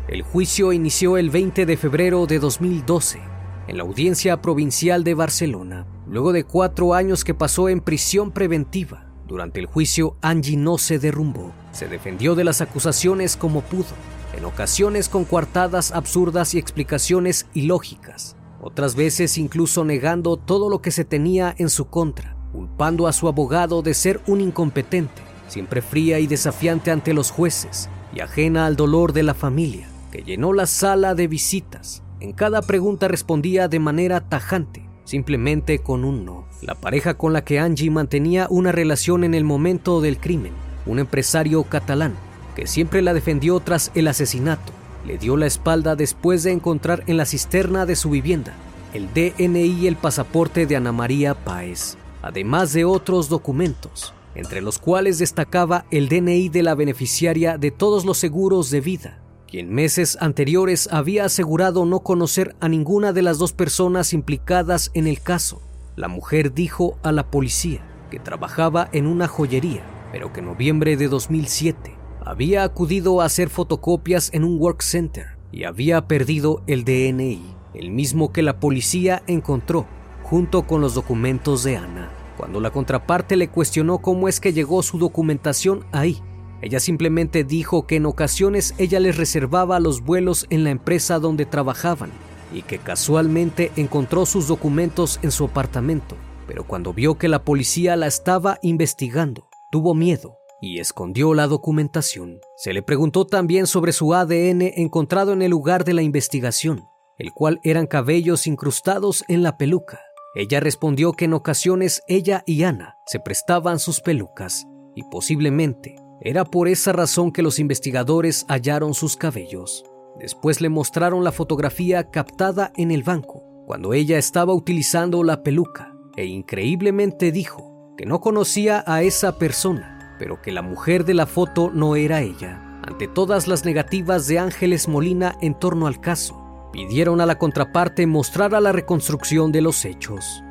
El 0.08 0.22
juicio 0.22 0.72
inició 0.72 1.18
el 1.18 1.30
20 1.30 1.66
de 1.66 1.76
febrero 1.76 2.28
de 2.28 2.40
2012 2.40 3.20
en 3.68 3.78
la 3.78 3.84
Audiencia 3.84 4.42
Provincial 4.42 5.04
de 5.04 5.14
Barcelona, 5.14 5.86
luego 6.08 6.32
de 6.32 6.46
cuatro 6.46 6.94
años 6.94 7.26
que 7.26 7.34
pasó 7.34 7.68
en 7.68 7.82
prisión 7.82 8.32
preventiva. 8.32 9.06
Durante 9.28 9.60
el 9.60 9.66
juicio, 9.66 10.16
Angie 10.22 10.56
no 10.56 10.78
se 10.78 11.00
derrumbó. 11.00 11.52
Se 11.74 11.90
defendió 11.90 12.36
de 12.36 12.46
las 12.46 12.62
acusaciones 12.62 13.36
como 13.36 13.62
pudo, 13.62 13.94
en 14.38 14.46
ocasiones 14.46 15.10
con 15.10 15.26
coartadas 15.26 15.92
absurdas 15.92 16.54
y 16.54 16.60
explicaciones 16.60 17.48
ilógicas, 17.54 18.38
otras 18.62 18.96
veces 18.96 19.38
incluso 19.38 19.84
negando 19.84 20.38
todo 20.38 20.70
lo 20.70 20.82
que 20.82 20.92
se 20.92 21.04
tenía 21.04 21.54
en 21.58 21.70
su 21.70 21.90
contra, 21.90 22.37
culpando 22.78 23.08
a 23.08 23.14
su 23.14 23.28
abogado 23.28 23.82
de 23.82 23.96
ser 23.96 24.22
un 24.28 24.40
incompetente, 24.40 25.24
siempre 25.48 25.82
fría 25.82 26.20
y 26.20 26.28
desafiante 26.28 26.92
ante 26.92 27.16
los 27.16 27.32
jueces 27.32 27.90
y 28.14 28.20
ajena 28.20 28.68
al 28.68 28.76
dolor 28.76 29.14
de 29.14 29.24
la 29.24 29.34
familia, 29.34 29.88
que 30.12 30.22
llenó 30.22 30.54
la 30.54 30.68
sala 30.68 31.16
de 31.16 31.28
visitas. 31.28 32.04
En 32.20 32.34
cada 32.34 32.62
pregunta 32.62 33.08
respondía 33.08 33.68
de 33.68 33.80
manera 33.80 34.22
tajante, 34.30 34.88
simplemente 35.06 35.80
con 35.80 36.06
un 36.06 36.24
no. 36.24 36.46
La 36.62 36.76
pareja 36.76 37.16
con 37.16 37.34
la 37.34 37.44
que 37.44 37.58
Angie 37.58 37.90
mantenía 37.90 38.46
una 38.52 38.72
relación 38.72 39.24
en 39.24 39.34
el 39.34 39.44
momento 39.44 40.00
del 40.00 40.20
crimen, 40.20 40.54
un 40.86 41.00
empresario 41.00 41.64
catalán, 41.64 42.14
que 42.56 42.68
siempre 42.68 43.02
la 43.02 43.16
defendió 43.16 43.60
tras 43.60 43.90
el 43.96 44.08
asesinato, 44.08 44.72
le 45.04 45.18
dio 45.18 45.36
la 45.36 45.48
espalda 45.48 45.96
después 45.96 46.44
de 46.44 46.52
encontrar 46.52 47.04
en 47.08 47.18
la 47.18 47.26
cisterna 47.26 47.88
de 47.88 47.96
su 47.96 48.12
vivienda 48.12 48.54
el 48.94 49.10
DNI 49.14 49.66
y 49.66 49.88
el 49.88 49.96
pasaporte 49.96 50.66
de 50.66 50.76
Ana 50.76 50.92
María 50.92 51.34
Páez, 51.34 51.98
además 52.28 52.74
de 52.74 52.84
otros 52.84 53.30
documentos, 53.30 54.14
entre 54.36 54.62
los 54.62 54.80
cuales 54.80 55.18
destacaba 55.18 55.86
el 55.92 56.10
DNI 56.10 56.50
de 56.50 56.62
la 56.62 56.76
beneficiaria 56.76 57.58
de 57.58 57.72
todos 57.72 58.04
los 58.04 58.18
seguros 58.18 58.70
de 58.70 58.82
vida, 58.82 59.22
quien 59.48 59.74
meses 59.74 60.18
anteriores 60.20 60.90
había 60.92 61.24
asegurado 61.24 61.86
no 61.86 62.02
conocer 62.02 62.54
a 62.60 62.68
ninguna 62.68 63.14
de 63.14 63.22
las 63.22 63.38
dos 63.38 63.54
personas 63.54 64.12
implicadas 64.12 64.92
en 64.94 65.08
el 65.08 65.22
caso. 65.22 65.62
La 65.96 66.10
mujer 66.10 66.54
dijo 66.54 66.98
a 67.02 67.14
la 67.14 67.32
policía 67.32 67.82
que 68.12 68.20
trabajaba 68.20 68.90
en 68.92 69.08
una 69.08 69.30
joyería, 69.30 69.84
pero 70.12 70.34
que 70.34 70.42
en 70.42 70.48
noviembre 70.48 70.98
de 70.98 71.08
2007 71.08 71.96
había 72.26 72.64
acudido 72.64 73.22
a 73.22 73.26
hacer 73.26 73.50
fotocopias 73.50 74.32
en 74.34 74.44
un 74.44 74.60
work 74.60 74.82
center 74.82 75.38
y 75.50 75.64
había 75.64 76.08
perdido 76.10 76.62
el 76.68 76.84
DNI, 76.84 77.56
el 77.74 77.92
mismo 77.92 78.34
que 78.34 78.42
la 78.42 78.60
policía 78.60 79.24
encontró 79.28 79.88
junto 80.24 80.64
con 80.64 80.82
los 80.82 80.94
documentos 80.94 81.64
de 81.64 81.78
Ana. 81.78 82.17
Cuando 82.38 82.60
la 82.62 82.70
contraparte 82.70 83.36
le 83.36 83.50
cuestionó 83.50 83.98
cómo 83.98 84.28
es 84.28 84.40
que 84.40 84.54
llegó 84.54 84.84
su 84.84 85.00
documentación 85.00 85.86
ahí, 85.92 86.22
ella 86.62 86.80
simplemente 86.80 87.44
dijo 87.44 87.86
que 87.86 87.98
en 87.98 88.06
ocasiones 88.06 88.74
ella 88.78 89.00
les 89.00 89.18
reservaba 89.18 89.80
los 89.80 90.02
vuelos 90.02 90.48
en 90.50 90.64
la 90.64 90.72
empresa 90.72 91.20
donde 91.20 91.46
trabajaban 91.46 92.12
y 92.54 92.62
que 92.62 92.80
casualmente 92.80 93.72
encontró 93.76 94.26
sus 94.26 94.48
documentos 94.48 95.20
en 95.22 95.32
su 95.32 95.46
apartamento, 95.46 96.16
pero 96.48 96.64
cuando 96.64 96.94
vio 96.94 97.18
que 97.18 97.28
la 97.28 97.44
policía 97.44 97.96
la 97.96 98.08
estaba 98.08 98.58
investigando, 98.62 99.50
tuvo 99.70 99.94
miedo 99.94 100.38
y 100.62 100.80
escondió 100.80 101.34
la 101.34 101.46
documentación. 101.46 102.40
Se 102.56 102.74
le 102.74 102.82
preguntó 102.82 103.26
también 103.26 103.68
sobre 103.68 103.92
su 103.92 104.14
ADN 104.14 104.62
encontrado 104.62 105.34
en 105.34 105.42
el 105.42 105.52
lugar 105.52 105.84
de 105.84 105.94
la 105.94 106.02
investigación, 106.02 106.86
el 107.18 107.34
cual 107.34 107.60
eran 107.64 107.86
cabellos 107.86 108.48
incrustados 108.48 109.24
en 109.28 109.44
la 109.44 109.58
peluca. 109.58 110.00
Ella 110.38 110.60
respondió 110.60 111.14
que 111.14 111.26
en 111.26 111.34
ocasiones 111.34 112.04
ella 112.08 112.44
y 112.46 112.64
Ana 112.64 112.98
se 113.08 113.20
prestaban 113.20 113.80
sus 113.80 114.02
pelucas 114.02 114.68
y 114.96 115.02
posiblemente 115.04 115.96
era 116.22 116.46
por 116.46 116.68
esa 116.68 116.94
razón 116.94 117.32
que 117.32 117.42
los 117.42 117.58
investigadores 117.58 118.46
hallaron 118.48 118.94
sus 118.94 119.18
cabellos. 119.18 119.84
Después 120.20 120.62
le 120.62 120.70
mostraron 120.70 121.24
la 121.24 121.32
fotografía 121.32 122.12
captada 122.12 122.72
en 122.76 122.92
el 122.92 123.02
banco, 123.02 123.44
cuando 123.66 123.94
ella 123.94 124.18
estaba 124.18 124.54
utilizando 124.54 125.24
la 125.24 125.42
peluca, 125.42 125.94
e 126.16 126.26
increíblemente 126.26 127.32
dijo 127.32 127.94
que 127.98 128.06
no 128.06 128.22
conocía 128.22 128.84
a 128.86 129.02
esa 129.02 129.40
persona 129.40 129.98
pero 130.18 130.42
que 130.42 130.52
la 130.52 130.62
mujer 130.62 131.06
de 131.06 131.14
la 131.14 131.26
foto 131.26 131.72
no 131.74 131.96
era 131.96 132.22
ella. 132.22 132.62
Ante 132.84 133.08
todas 133.08 133.48
las 133.48 133.66
negativas 133.66 134.28
de 134.28 134.40
Ángeles 134.40 134.88
Molina 134.88 135.36
en 135.42 135.58
torno 135.58 135.88
al 135.88 136.00
caso, 136.00 136.37
pidieron 136.72 137.22
a 137.22 137.26
la 137.26 137.38
contraparte 137.38 138.08
mostrar 138.08 138.52
la 138.52 138.72
reconstrucción 138.72 139.52
de 139.52 139.62
los 139.62 139.86
hechos. 139.86 140.44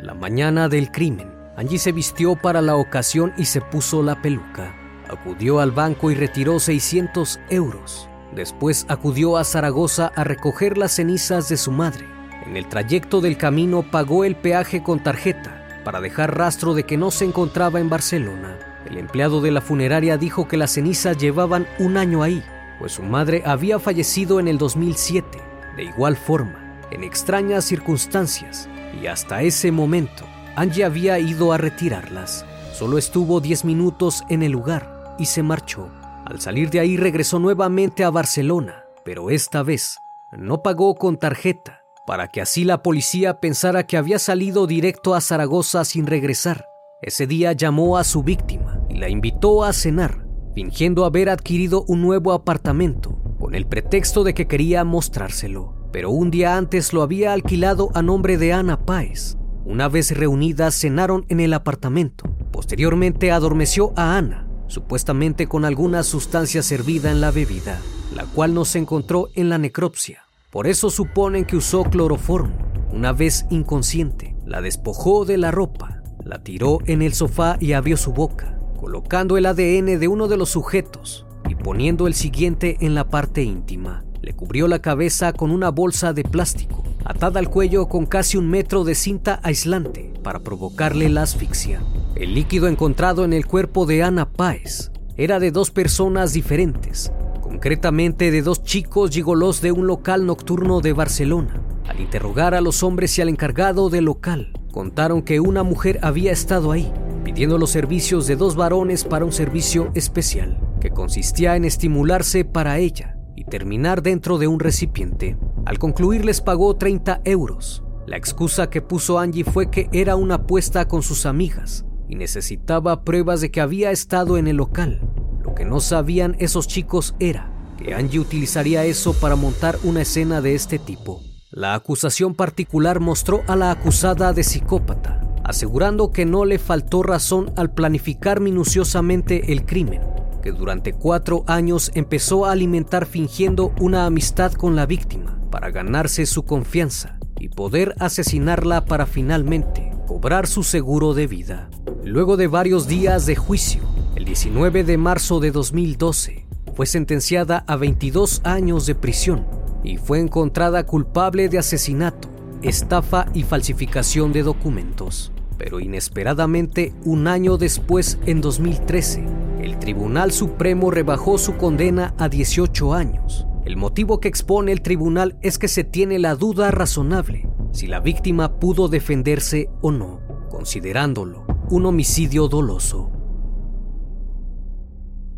La 0.00 0.14
mañana 0.14 0.68
del 0.68 0.90
crimen, 0.90 1.32
Angie 1.56 1.78
se 1.78 1.92
vistió 1.92 2.34
para 2.34 2.60
la 2.62 2.76
ocasión 2.76 3.32
y 3.36 3.44
se 3.44 3.60
puso 3.60 4.02
la 4.02 4.20
peluca. 4.20 4.74
Acudió 5.08 5.60
al 5.60 5.70
banco 5.70 6.10
y 6.10 6.14
retiró 6.14 6.58
600 6.58 7.38
euros. 7.50 8.08
Después 8.34 8.86
acudió 8.88 9.36
a 9.36 9.44
Zaragoza 9.44 10.10
a 10.16 10.24
recoger 10.24 10.78
las 10.78 10.92
cenizas 10.92 11.48
de 11.48 11.56
su 11.56 11.70
madre. 11.70 12.06
En 12.46 12.56
el 12.56 12.66
trayecto 12.66 13.20
del 13.20 13.36
camino 13.36 13.82
pagó 13.82 14.24
el 14.24 14.36
peaje 14.36 14.82
con 14.82 15.02
tarjeta 15.02 15.62
para 15.84 16.00
dejar 16.00 16.36
rastro 16.36 16.74
de 16.74 16.84
que 16.84 16.96
no 16.96 17.10
se 17.10 17.24
encontraba 17.24 17.80
en 17.80 17.90
Barcelona. 17.90 18.56
El 18.86 18.98
empleado 18.98 19.40
de 19.40 19.50
la 19.50 19.60
funeraria 19.60 20.16
dijo 20.16 20.48
que 20.48 20.56
las 20.56 20.72
cenizas 20.72 21.18
llevaban 21.18 21.66
un 21.78 21.96
año 21.96 22.22
ahí, 22.22 22.42
pues 22.82 22.94
su 22.94 23.04
madre 23.04 23.44
había 23.46 23.78
fallecido 23.78 24.40
en 24.40 24.48
el 24.48 24.58
2007, 24.58 25.38
de 25.76 25.84
igual 25.84 26.16
forma, 26.16 26.80
en 26.90 27.04
extrañas 27.04 27.64
circunstancias, 27.64 28.68
y 29.00 29.06
hasta 29.06 29.42
ese 29.42 29.70
momento 29.70 30.24
Angie 30.56 30.82
había 30.82 31.16
ido 31.20 31.52
a 31.52 31.58
retirarlas. 31.58 32.44
Solo 32.72 32.98
estuvo 32.98 33.40
10 33.40 33.66
minutos 33.66 34.24
en 34.28 34.42
el 34.42 34.50
lugar 34.50 35.14
y 35.16 35.26
se 35.26 35.44
marchó. 35.44 35.90
Al 36.26 36.40
salir 36.40 36.70
de 36.70 36.80
ahí 36.80 36.96
regresó 36.96 37.38
nuevamente 37.38 38.02
a 38.02 38.10
Barcelona, 38.10 38.82
pero 39.04 39.30
esta 39.30 39.62
vez 39.62 39.98
no 40.32 40.60
pagó 40.64 40.96
con 40.96 41.18
tarjeta, 41.18 41.82
para 42.04 42.26
que 42.26 42.40
así 42.40 42.64
la 42.64 42.82
policía 42.82 43.38
pensara 43.38 43.86
que 43.86 43.96
había 43.96 44.18
salido 44.18 44.66
directo 44.66 45.14
a 45.14 45.20
Zaragoza 45.20 45.84
sin 45.84 46.08
regresar. 46.08 46.66
Ese 47.00 47.28
día 47.28 47.52
llamó 47.52 47.96
a 47.96 48.02
su 48.02 48.24
víctima 48.24 48.80
y 48.88 48.96
la 48.96 49.08
invitó 49.08 49.62
a 49.62 49.72
cenar, 49.72 50.21
fingiendo 50.54 51.04
haber 51.04 51.28
adquirido 51.28 51.84
un 51.88 52.02
nuevo 52.02 52.32
apartamento, 52.32 53.18
con 53.38 53.54
el 53.54 53.66
pretexto 53.66 54.24
de 54.24 54.34
que 54.34 54.46
quería 54.46 54.84
mostrárselo. 54.84 55.74
Pero 55.92 56.10
un 56.10 56.30
día 56.30 56.56
antes 56.56 56.92
lo 56.92 57.02
había 57.02 57.32
alquilado 57.32 57.90
a 57.94 58.02
nombre 58.02 58.38
de 58.38 58.52
Ana 58.52 58.84
Páez. 58.84 59.36
Una 59.64 59.88
vez 59.88 60.16
reunidas 60.16 60.74
cenaron 60.74 61.24
en 61.28 61.40
el 61.40 61.52
apartamento. 61.54 62.24
Posteriormente 62.50 63.30
adormeció 63.30 63.92
a 63.96 64.16
Ana, 64.16 64.48
supuestamente 64.68 65.46
con 65.46 65.64
alguna 65.64 66.02
sustancia 66.02 66.62
servida 66.62 67.10
en 67.10 67.20
la 67.20 67.30
bebida, 67.30 67.78
la 68.14 68.24
cual 68.24 68.54
no 68.54 68.64
se 68.64 68.78
encontró 68.78 69.28
en 69.34 69.48
la 69.48 69.58
necropsia. 69.58 70.24
Por 70.50 70.66
eso 70.66 70.90
suponen 70.90 71.44
que 71.44 71.56
usó 71.56 71.84
cloroformo. 71.84 72.56
Una 72.92 73.12
vez 73.12 73.46
inconsciente, 73.50 74.36
la 74.44 74.60
despojó 74.60 75.24
de 75.24 75.38
la 75.38 75.50
ropa, 75.50 76.02
la 76.24 76.42
tiró 76.42 76.78
en 76.86 77.02
el 77.02 77.14
sofá 77.14 77.56
y 77.60 77.72
abrió 77.72 77.96
su 77.96 78.12
boca, 78.12 78.58
colocando 78.82 79.36
el 79.36 79.46
ADN 79.46 80.00
de 80.00 80.08
uno 80.08 80.26
de 80.26 80.36
los 80.36 80.50
sujetos 80.50 81.24
y 81.48 81.54
poniendo 81.54 82.08
el 82.08 82.14
siguiente 82.14 82.78
en 82.80 82.96
la 82.96 83.08
parte 83.08 83.44
íntima. 83.44 84.02
Le 84.22 84.34
cubrió 84.34 84.66
la 84.66 84.80
cabeza 84.80 85.32
con 85.32 85.52
una 85.52 85.70
bolsa 85.70 86.12
de 86.12 86.24
plástico, 86.24 86.82
atada 87.04 87.38
al 87.38 87.48
cuello 87.48 87.86
con 87.86 88.06
casi 88.06 88.38
un 88.38 88.50
metro 88.50 88.82
de 88.82 88.96
cinta 88.96 89.38
aislante 89.44 90.12
para 90.24 90.40
provocarle 90.40 91.08
la 91.10 91.22
asfixia. 91.22 91.80
El 92.16 92.34
líquido 92.34 92.66
encontrado 92.66 93.24
en 93.24 93.32
el 93.32 93.46
cuerpo 93.46 93.86
de 93.86 94.02
Ana 94.02 94.28
Páez 94.28 94.90
era 95.16 95.38
de 95.38 95.52
dos 95.52 95.70
personas 95.70 96.32
diferentes, 96.32 97.12
concretamente 97.40 98.32
de 98.32 98.42
dos 98.42 98.64
chicos 98.64 99.12
gigolos 99.12 99.62
de 99.62 99.70
un 99.70 99.86
local 99.86 100.26
nocturno 100.26 100.80
de 100.80 100.92
Barcelona. 100.92 101.62
Al 101.86 102.00
interrogar 102.00 102.52
a 102.52 102.60
los 102.60 102.82
hombres 102.82 103.16
y 103.16 103.22
al 103.22 103.28
encargado 103.28 103.90
del 103.90 104.06
local, 104.06 104.52
contaron 104.72 105.22
que 105.22 105.38
una 105.38 105.62
mujer 105.62 106.00
había 106.02 106.32
estado 106.32 106.72
ahí, 106.72 106.92
pidiendo 107.22 107.58
los 107.58 107.70
servicios 107.70 108.26
de 108.26 108.34
dos 108.34 108.56
varones 108.56 109.04
para 109.04 109.24
un 109.24 109.30
servicio 109.30 109.92
especial, 109.94 110.58
que 110.80 110.90
consistía 110.90 111.54
en 111.54 111.64
estimularse 111.64 112.44
para 112.44 112.78
ella 112.78 113.16
y 113.36 113.44
terminar 113.44 114.02
dentro 114.02 114.38
de 114.38 114.48
un 114.48 114.58
recipiente. 114.58 115.36
Al 115.64 115.78
concluir 115.78 116.24
les 116.24 116.40
pagó 116.40 116.74
30 116.74 117.20
euros. 117.24 117.84
La 118.08 118.16
excusa 118.16 118.68
que 118.68 118.82
puso 118.82 119.20
Angie 119.20 119.44
fue 119.44 119.70
que 119.70 119.88
era 119.92 120.16
una 120.16 120.34
apuesta 120.34 120.88
con 120.88 121.02
sus 121.02 121.26
amigas 121.26 121.84
y 122.08 122.16
necesitaba 122.16 123.04
pruebas 123.04 123.40
de 123.40 123.52
que 123.52 123.60
había 123.60 123.92
estado 123.92 124.36
en 124.36 124.48
el 124.48 124.56
local 124.56 125.12
lo 125.42 125.54
que 125.54 125.64
no 125.64 125.80
sabían 125.80 126.36
esos 126.38 126.68
chicos 126.68 127.14
era 127.18 127.50
que 127.76 127.94
Angie 127.94 128.20
utilizaría 128.20 128.84
eso 128.84 129.12
para 129.14 129.36
montar 129.36 129.78
una 129.82 130.02
escena 130.02 130.40
de 130.40 130.54
este 130.54 130.78
tipo. 130.78 131.20
La 131.54 131.74
acusación 131.74 132.34
particular 132.34 132.98
mostró 133.00 133.42
a 133.46 133.56
la 133.56 133.70
acusada 133.70 134.32
de 134.32 134.42
psicópata, 134.42 135.20
asegurando 135.44 136.10
que 136.10 136.24
no 136.24 136.46
le 136.46 136.58
faltó 136.58 137.02
razón 137.02 137.52
al 137.56 137.74
planificar 137.74 138.40
minuciosamente 138.40 139.52
el 139.52 139.66
crimen, 139.66 140.00
que 140.42 140.50
durante 140.50 140.94
cuatro 140.94 141.44
años 141.46 141.90
empezó 141.94 142.46
a 142.46 142.52
alimentar 142.52 143.04
fingiendo 143.04 143.74
una 143.78 144.06
amistad 144.06 144.52
con 144.52 144.76
la 144.76 144.86
víctima 144.86 145.38
para 145.50 145.70
ganarse 145.70 146.24
su 146.24 146.44
confianza 146.44 147.18
y 147.38 147.50
poder 147.50 147.96
asesinarla 147.98 148.86
para 148.86 149.04
finalmente 149.04 149.92
cobrar 150.06 150.46
su 150.46 150.62
seguro 150.62 151.12
de 151.12 151.26
vida. 151.26 151.68
Luego 152.02 152.38
de 152.38 152.46
varios 152.46 152.88
días 152.88 153.26
de 153.26 153.36
juicio, 153.36 153.82
el 154.16 154.24
19 154.24 154.84
de 154.84 154.96
marzo 154.96 155.38
de 155.38 155.50
2012, 155.50 156.46
fue 156.74 156.86
sentenciada 156.86 157.62
a 157.66 157.76
22 157.76 158.40
años 158.42 158.86
de 158.86 158.94
prisión 158.94 159.61
y 159.82 159.96
fue 159.96 160.20
encontrada 160.20 160.84
culpable 160.84 161.48
de 161.48 161.58
asesinato, 161.58 162.28
estafa 162.62 163.26
y 163.34 163.42
falsificación 163.42 164.32
de 164.32 164.42
documentos. 164.42 165.32
Pero 165.58 165.80
inesperadamente, 165.80 166.92
un 167.04 167.26
año 167.26 167.56
después, 167.56 168.18
en 168.26 168.40
2013, 168.40 169.24
el 169.60 169.78
Tribunal 169.78 170.32
Supremo 170.32 170.90
rebajó 170.90 171.38
su 171.38 171.56
condena 171.56 172.14
a 172.18 172.28
18 172.28 172.94
años. 172.94 173.46
El 173.64 173.76
motivo 173.76 174.18
que 174.18 174.28
expone 174.28 174.72
el 174.72 174.82
tribunal 174.82 175.38
es 175.40 175.58
que 175.58 175.68
se 175.68 175.84
tiene 175.84 176.18
la 176.18 176.34
duda 176.34 176.70
razonable 176.72 177.48
si 177.72 177.86
la 177.86 178.00
víctima 178.00 178.58
pudo 178.58 178.88
defenderse 178.88 179.70
o 179.80 179.92
no, 179.92 180.20
considerándolo 180.50 181.46
un 181.70 181.86
homicidio 181.86 182.48
doloso. 182.48 183.10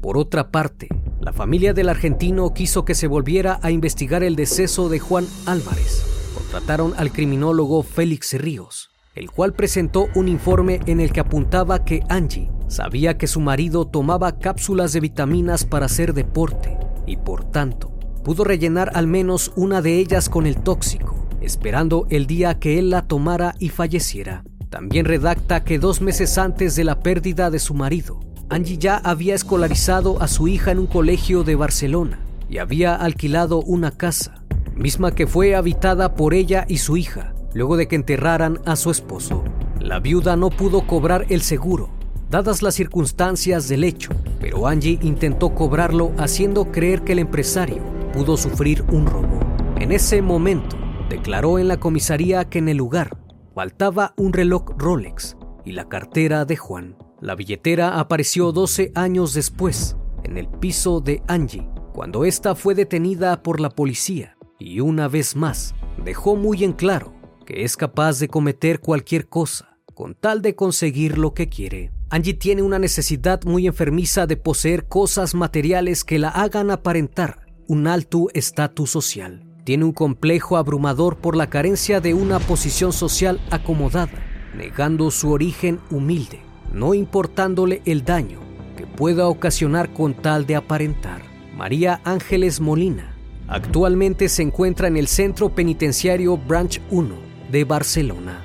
Por 0.00 0.18
otra 0.18 0.50
parte, 0.50 0.88
la 1.25 1.33
familia 1.33 1.73
del 1.73 1.89
argentino 1.89 2.53
quiso 2.53 2.85
que 2.85 2.95
se 2.95 3.07
volviera 3.07 3.59
a 3.63 3.71
investigar 3.71 4.23
el 4.23 4.37
deceso 4.37 4.91
de 4.91 4.99
Juan 4.99 5.27
Álvarez. 5.47 6.05
Contrataron 6.35 6.93
al 6.99 7.13
criminólogo 7.13 7.83
Félix 7.83 8.35
Ríos, 8.35 8.91
el 9.15 9.31
cual 9.31 9.55
presentó 9.55 10.09
un 10.15 10.29
informe 10.29 10.81
en 10.85 11.01
el 11.01 11.13
que 11.13 11.21
apuntaba 11.21 11.83
que 11.83 12.03
Angie 12.11 12.51
sabía 12.69 13.17
que 13.17 13.27
su 13.27 13.41
marido 13.41 13.87
tomaba 13.87 14.39
cápsulas 14.39 14.93
de 14.93 15.01
vitaminas 15.01 15.65
para 15.65 15.87
hacer 15.87 16.13
deporte 16.13 16.77
y 17.07 17.17
por 17.17 17.45
tanto 17.45 17.91
pudo 18.23 18.45
rellenar 18.45 18.91
al 18.95 19.07
menos 19.07 19.51
una 19.57 19.81
de 19.81 19.99
ellas 19.99 20.29
con 20.29 20.47
el 20.47 20.57
tóxico, 20.57 21.27
esperando 21.41 22.07
el 22.11 22.27
día 22.27 22.59
que 22.59 22.79
él 22.79 22.91
la 22.91 23.01
tomara 23.01 23.55
y 23.59 23.71
falleciera. 23.71 24.45
También 24.69 25.07
redacta 25.07 25.65
que 25.65 25.79
dos 25.79 26.03
meses 26.03 26.37
antes 26.37 26.77
de 26.77 26.85
la 26.85 27.01
pérdida 27.01 27.51
de 27.51 27.61
su 27.61 27.73
marido, 27.73 28.21
Angie 28.50 28.78
ya 28.78 28.96
había 28.98 29.35
escolarizado 29.35 30.20
a 30.22 30.28
su 30.28 30.48
hija 30.48 30.70
en 30.70 30.78
un 30.78 30.87
colegio 30.87 31.44
de 31.44 31.54
Barcelona 31.54 32.20
y 32.48 32.59
había 32.59 32.94
alquilado 32.94 33.61
una 33.61 33.90
casa, 33.90 34.44
misma 34.74 35.14
que 35.14 35.26
fue 35.26 35.54
habitada 35.54 36.14
por 36.14 36.35
ella 36.35 36.66
y 36.68 36.78
su 36.78 36.96
hija, 36.96 37.35
luego 37.54 37.76
de 37.76 37.88
que 37.88 37.96
enterraran 37.96 38.61
a 38.66 38.76
su 38.76 38.90
esposo. 38.90 39.44
La 39.80 39.98
viuda 39.98 40.37
no 40.37 40.50
pudo 40.50 40.87
cobrar 40.87 41.26
el 41.30 41.40
seguro, 41.40 41.88
dadas 42.30 42.62
las 42.62 42.74
circunstancias 42.74 43.68
del 43.68 43.83
hecho, 43.83 44.11
pero 44.40 44.66
Angie 44.66 44.98
intentó 45.02 45.54
cobrarlo 45.54 46.12
haciendo 46.18 46.70
creer 46.70 47.02
que 47.02 47.12
el 47.12 47.20
empresario 47.20 47.83
pudo 48.12 48.37
sufrir 48.37 48.85
un 48.92 49.07
robo. 49.07 49.40
En 49.80 49.90
ese 49.90 50.20
momento, 50.22 50.76
declaró 51.09 51.59
en 51.59 51.68
la 51.68 51.78
comisaría 51.78 52.44
que 52.44 52.59
en 52.59 52.68
el 52.68 52.76
lugar 52.76 53.18
faltaba 53.54 54.14
un 54.16 54.33
reloj 54.33 54.64
Rolex 54.76 55.37
y 55.64 55.72
la 55.72 55.88
cartera 55.88 56.44
de 56.44 56.57
Juan. 56.57 56.96
La 57.25 57.37
billetera 57.37 58.01
apareció 58.01 58.53
12 58.53 58.93
años 58.95 59.33
después, 59.33 59.97
en 60.25 60.37
el 60.37 60.47
piso 60.47 61.01
de 61.01 61.23
Angie, 61.27 61.67
cuando 61.95 62.27
ésta 62.27 62.55
fue 62.55 62.75
detenida 62.75 63.43
por 63.43 63.61
la 63.61 63.71
policía 63.71 64.37
y 64.59 64.81
una 64.81 65.09
vez 65.09 65.35
más 65.35 65.75
dejó 66.05 66.37
muy 66.37 66.65
en 66.65 66.75
claro 66.75 67.15
que 67.47 67.65
es 67.65 67.79
capaz 67.79 68.19
de 68.19 68.29
cometer 68.29 68.81
cualquier 68.81 69.27
cosa 69.27 69.79
con 69.95 70.15
tal 70.15 70.43
de 70.43 70.55
conseguir 70.55 71.17
lo 71.17 71.33
que 71.33 71.49
quiere. 71.49 71.93
Angie 72.11 72.35
tiene 72.35 72.61
una 72.61 72.79
necesidad 72.79 73.43
muy 73.45 73.67
enfermiza 73.67 74.27
de 74.27 74.37
poseer 74.37 74.87
cosas 74.87 75.35
materiales 75.35 76.05
que 76.05 76.19
la 76.19 76.29
hagan 76.29 76.71
aparentar 76.71 77.47
un 77.67 77.87
alto 77.87 78.27
estatus 78.35 78.91
social. 78.91 79.47
Tiene 79.65 79.85
un 79.85 79.93
complejo 79.93 80.59
abrumador 80.59 81.17
por 81.17 81.37
la 81.37 81.49
carencia 81.49 82.03
de 82.03 82.13
una 82.13 82.39
posición 82.39 82.93
social 82.93 83.41
acomodada, 83.51 84.23
negando 84.55 85.11
su 85.11 85.31
origen 85.31 85.81
humilde 85.91 86.43
no 86.75 86.93
importándole 86.93 87.81
el 87.85 88.05
daño 88.05 88.41
que 88.77 88.87
pueda 88.87 89.29
ocasionar 89.29 89.93
con 89.93 90.15
tal 90.15 90.45
de 90.45 90.57
aparentar. 90.57 91.23
María 91.57 92.01
Ángeles 92.05 92.61
Molina 92.61 93.17
actualmente 93.47 94.29
se 94.29 94.43
encuentra 94.43 94.89
en 94.89 94.97
el 94.97 95.07
Centro 95.07 95.55
Penitenciario 95.55 96.37
Branch 96.37 96.81
1 96.91 97.15
de 97.51 97.65
Barcelona. 97.65 98.45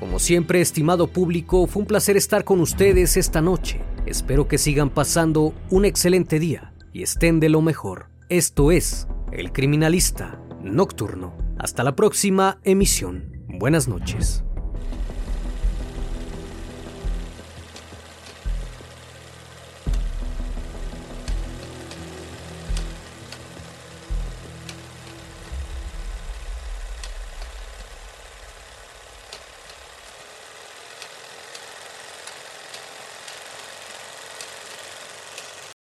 Como 0.00 0.18
siempre, 0.18 0.60
estimado 0.60 1.06
público, 1.06 1.66
fue 1.66 1.82
un 1.82 1.86
placer 1.86 2.16
estar 2.16 2.44
con 2.44 2.60
ustedes 2.60 3.16
esta 3.16 3.40
noche. 3.40 3.80
Espero 4.06 4.48
que 4.48 4.58
sigan 4.58 4.90
pasando 4.90 5.54
un 5.70 5.84
excelente 5.84 6.38
día 6.38 6.72
y 6.92 7.02
estén 7.02 7.40
de 7.40 7.48
lo 7.48 7.60
mejor. 7.60 8.06
Esto 8.28 8.72
es 8.72 9.06
El 9.32 9.52
Criminalista 9.52 10.40
Nocturno. 10.62 11.34
Hasta 11.58 11.84
la 11.84 11.96
próxima 11.96 12.58
emisión. 12.64 13.36
Buenas 13.48 13.88
noches. 13.88 14.45